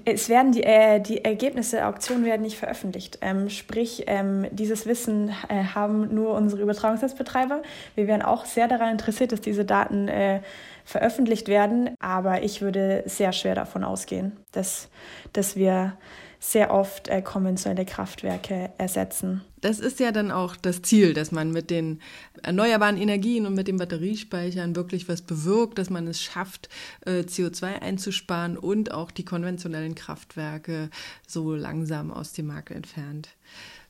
[0.04, 3.20] Es werden die, äh, die Ergebnisse der Auktion werden nicht veröffentlicht.
[3.22, 7.62] Ähm, sprich, ähm, dieses Wissen äh, haben nur unsere Übertragungsnetzbetreiber.
[7.94, 10.42] Wir wären auch sehr daran interessiert, dass diese Daten äh,
[10.86, 14.88] veröffentlicht werden, aber ich würde sehr schwer davon ausgehen, dass,
[15.34, 15.98] dass wir
[16.40, 19.42] sehr oft äh, konventionelle Kraftwerke ersetzen.
[19.62, 22.00] Das ist ja dann auch das Ziel, dass man mit den
[22.44, 26.70] erneuerbaren Energien und mit den Batteriespeichern wirklich was bewirkt, dass man es schafft,
[27.06, 30.92] äh, CO2 einzusparen und auch die konventionellen Kraftwerke
[31.28, 33.30] so langsam aus dem Markt entfernt.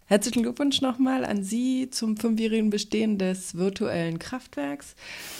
[0.07, 4.95] Herzlichen Glückwunsch nochmal an Sie zum fünfjährigen Bestehen des virtuellen Kraftwerks.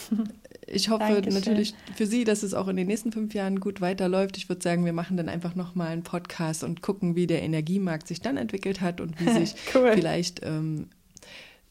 [0.68, 1.34] Ich hoffe Dankeschön.
[1.34, 4.38] natürlich für Sie, dass es auch in den nächsten fünf Jahren gut weiterläuft.
[4.38, 8.08] Ich würde sagen, wir machen dann einfach nochmal einen Podcast und gucken, wie der Energiemarkt
[8.08, 9.92] sich dann entwickelt hat und wie sich cool.
[9.94, 10.88] vielleicht ähm,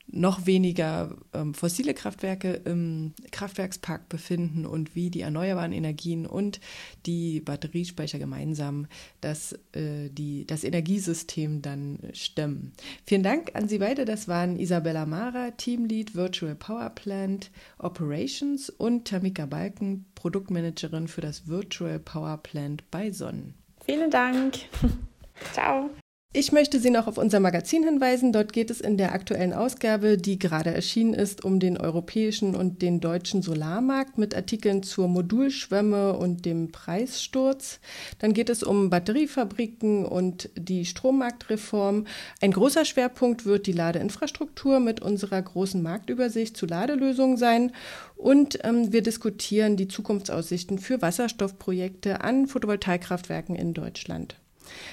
[0.06, 6.60] noch weniger ähm, fossile Kraftwerke im Kraftwerkspark befinden und wie die erneuerbaren Energien und
[7.06, 8.86] die Batteriespeicher gemeinsam
[9.20, 12.72] das, äh, die, das Energiesystem dann stemmen.
[13.04, 14.04] Vielen Dank an Sie beide.
[14.04, 21.48] Das waren Isabella Mara, Teamlead Virtual Power Plant Operations und Tamika Balken, Produktmanagerin für das
[21.48, 23.54] Virtual Power Plant bei Sonnen.
[23.84, 24.58] Vielen Dank.
[25.52, 25.90] Ciao.
[26.36, 28.32] Ich möchte Sie noch auf unser Magazin hinweisen.
[28.32, 32.82] Dort geht es in der aktuellen Ausgabe, die gerade erschienen ist, um den europäischen und
[32.82, 37.78] den deutschen Solarmarkt mit Artikeln zur Modulschwemme und dem Preissturz.
[38.18, 42.04] Dann geht es um Batteriefabriken und die Strommarktreform.
[42.40, 47.70] Ein großer Schwerpunkt wird die Ladeinfrastruktur mit unserer großen Marktübersicht zu Ladelösungen sein.
[48.16, 54.34] Und ähm, wir diskutieren die Zukunftsaussichten für Wasserstoffprojekte an Photovoltaikkraftwerken in Deutschland.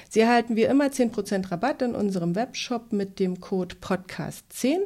[0.08, 4.78] Sie erhalten wie immer 10% Rabatt in unserem Webshop mit dem Code Podcast10.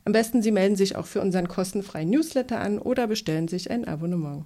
[0.04, 3.86] Am besten Sie melden sich auch für unseren kostenfreien Newsletter an oder bestellen sich ein
[3.86, 4.44] Abonnement.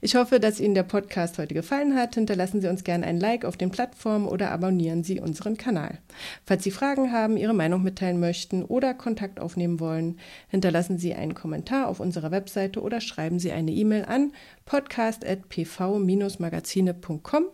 [0.00, 2.14] Ich hoffe, dass Ihnen der Podcast heute gefallen hat.
[2.14, 5.98] Hinterlassen Sie uns gerne ein Like auf den Plattformen oder abonnieren Sie unseren Kanal.
[6.44, 11.34] Falls Sie Fragen haben, Ihre Meinung mitteilen möchten oder Kontakt aufnehmen wollen, hinterlassen Sie einen
[11.34, 14.32] Kommentar auf unserer Webseite oder schreiben Sie eine E-Mail an
[14.64, 17.44] podcast.pv-magazine.com.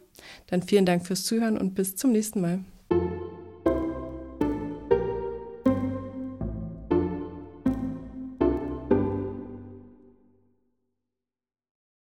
[0.47, 2.61] Dann vielen Dank fürs Zuhören und bis zum nächsten Mal.